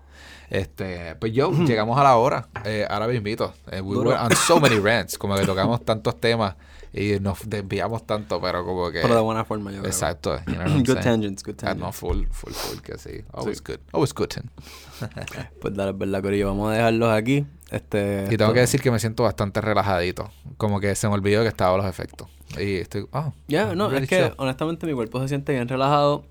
[0.50, 2.48] Este, pues yo, llegamos a la hora.
[2.66, 3.54] Eh, ahora mismito.
[3.72, 5.18] Eh, we were on so many rants.
[5.18, 6.56] Como que tocamos tantos temas
[6.94, 9.02] y nos desviamos tanto, pero como que.
[9.02, 9.92] Pero de buena forma, yo creo.
[9.92, 10.38] Exacto.
[10.48, 11.02] you know good saying?
[11.02, 11.98] tangents, good Ah, no, tangents.
[11.98, 13.24] full, full, full, que sí.
[13.34, 13.64] Always Sí.
[13.68, 13.80] good.
[13.92, 14.30] Always good.
[15.62, 16.48] Pues dale, es verdad, Corillo.
[16.48, 17.46] Vamos a dejarlos aquí.
[17.72, 20.30] Este, Y tengo que decir que me siento bastante relajadito.
[20.58, 22.30] Como que se me olvidó que estaba los efectos.
[22.58, 26.26] Y estoy, oh, Ya, no, really es que honestamente mi cuerpo se siente bien relajado,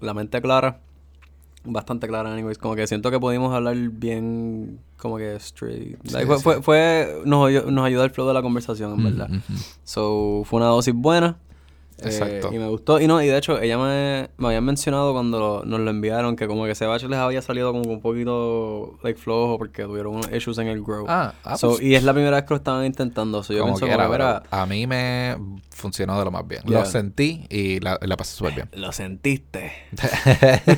[0.00, 0.80] la mente clara,
[1.66, 2.58] bastante clara, anyways.
[2.58, 5.98] Como que siento que pudimos hablar bien, como que straight.
[6.04, 6.42] Sí, Like, fue, sí.
[6.42, 9.28] fue, fue- nos, nos ayudó el flow de la conversación, en verdad.
[9.84, 11.38] So, fue una dosis buena.
[11.98, 12.50] Eh, Exacto.
[12.52, 13.00] y me gustó.
[13.00, 16.36] Y no, y de hecho, ella me, me había mencionado cuando lo- nos lo enviaron
[16.36, 20.14] que como que ese bache les había salido como un poquito like flojo porque tuvieron
[20.16, 21.06] unos issues en el grow.
[21.08, 23.42] Ah, ah, So, pues, y es la primera vez que lo estaban intentando.
[23.42, 25.36] So, yo como pienso mira, a mí me
[25.70, 26.62] funcionó de lo más bien.
[26.64, 26.80] Yeah.
[26.80, 28.68] Lo sentí y la, la pasé súper bien.
[28.74, 29.72] lo sentiste.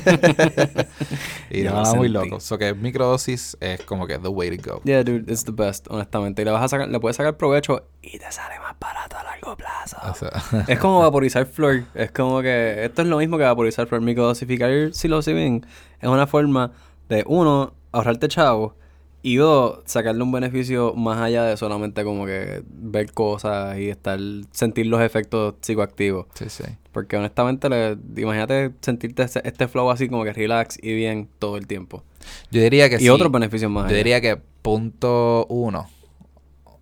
[1.49, 2.39] y no nada muy loco.
[2.39, 4.81] So que microdosis es como que the way to go.
[4.83, 6.41] Yeah, dude, it's the best, honestamente.
[6.41, 9.23] Y le vas a sacar, le puedes sacar provecho y te sale más barato a
[9.23, 9.97] largo plazo.
[10.09, 10.29] O sea,
[10.67, 11.83] es como vaporizar flor.
[11.93, 14.01] Es como que esto es lo mismo que vaporizar flor.
[14.01, 15.65] Microdosificar psilocybin
[15.99, 16.71] es una forma
[17.09, 18.75] de, uno, ahorrarte chavo
[19.21, 24.17] y dos, sacarle un beneficio más allá de solamente como que ver cosas y estar,
[24.51, 26.27] sentir los efectos psicoactivos.
[26.35, 26.63] sí, sí.
[26.93, 31.57] Porque honestamente, le- imagínate sentirte este, este flow así como que relax y bien todo
[31.57, 32.03] el tiempo.
[32.49, 33.09] Yo diría que Y sí.
[33.09, 33.83] otros beneficios más.
[33.83, 33.97] Yo allá.
[33.97, 35.87] diría que punto uno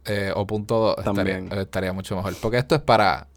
[0.08, 1.60] eh, o punto dos estaría, También.
[1.60, 2.34] estaría mucho mejor.
[2.42, 3.28] Porque esto es para...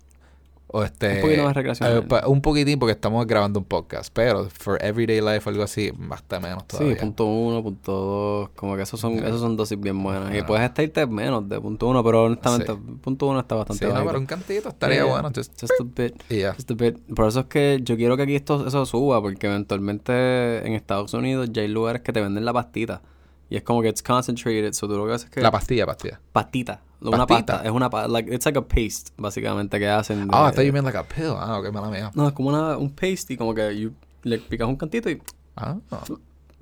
[0.73, 2.07] O este, Un poquito más recreacional.
[2.09, 4.09] eh, un poquitín porque estamos grabando un podcast.
[4.15, 6.95] Pero for everyday life o algo así, basta menos todavía.
[6.95, 9.27] Sí, punto uno, punto dos, como que esos son, Yeah.
[9.31, 10.33] esos son dosis bien buenas.
[10.33, 10.47] Y Ah.
[10.47, 12.79] puedes estarte menos de punto uno, pero honestamente, Sí.
[13.03, 14.07] punto uno está Sí, bastante no, bajito.
[14.11, 15.33] pero un cantito estaría Yeah, bueno.
[15.35, 16.23] Just, Just a bit.
[16.31, 16.55] y ya.
[16.55, 16.99] Just a bit.
[17.17, 21.13] Por eso es que yo quiero que aquí esto eso suba, porque eventualmente en Estados
[21.15, 23.03] Unidos ya hay lugares que te venden la pastita.
[23.51, 25.41] Y es como que it's concentrated, so tú lo que haces es que...
[25.43, 26.21] La pastilla, pastilla.
[26.33, 26.81] pastita.
[27.03, 27.55] Una ¿Pastita?
[27.55, 27.69] pasta.
[27.69, 28.09] Es una pasta.
[28.09, 30.29] Like, it's like a paste, básicamente, que hacen.
[30.33, 31.35] Ah, I thought you meant like a pill.
[31.37, 32.11] Ah, ok, mala mía.
[32.15, 33.93] No, es como una, un paste y como que you-
[34.23, 35.21] le picas un cantito y
[35.57, 35.77] Ah,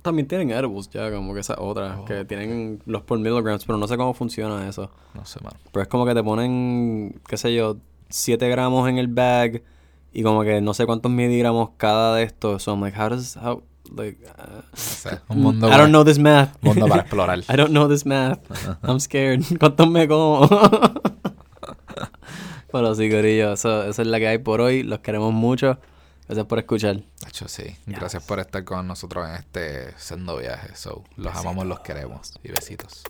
[0.01, 2.05] También tienen edibles ya, como que esas otras, Oh.
[2.05, 4.89] que tienen los por milligrams, pero no sé cómo funciona eso.
[5.13, 5.57] no sé, mano.
[5.71, 7.77] Pero es como que te ponen, qué sé yo,
[8.09, 9.61] 7 gramos en el bag
[10.13, 12.63] y como que no sé cuántos miligramos cada de estos.
[12.63, 13.61] So I'm like, how does, how,
[13.95, 15.19] like, uh, No sé.
[15.29, 16.51] Un mundo, I para, don't know this math.
[16.61, 17.39] mundo para explorar.
[17.39, 18.39] I don't know this math.
[18.83, 19.43] I'm scared.
[19.59, 20.47] ¿Cuántos me como?
[22.71, 24.83] pero sí, Corillo, eso, eso es la que hay por hoy.
[24.83, 25.77] Los queremos mucho.
[26.27, 27.01] Gracias por escuchar.
[27.23, 27.75] Nacho, sí.
[27.87, 30.75] Gracias por estar con nosotros en este sendo viaje.
[30.75, 32.33] So, los amamos, los queremos.
[32.43, 33.03] Y besitos.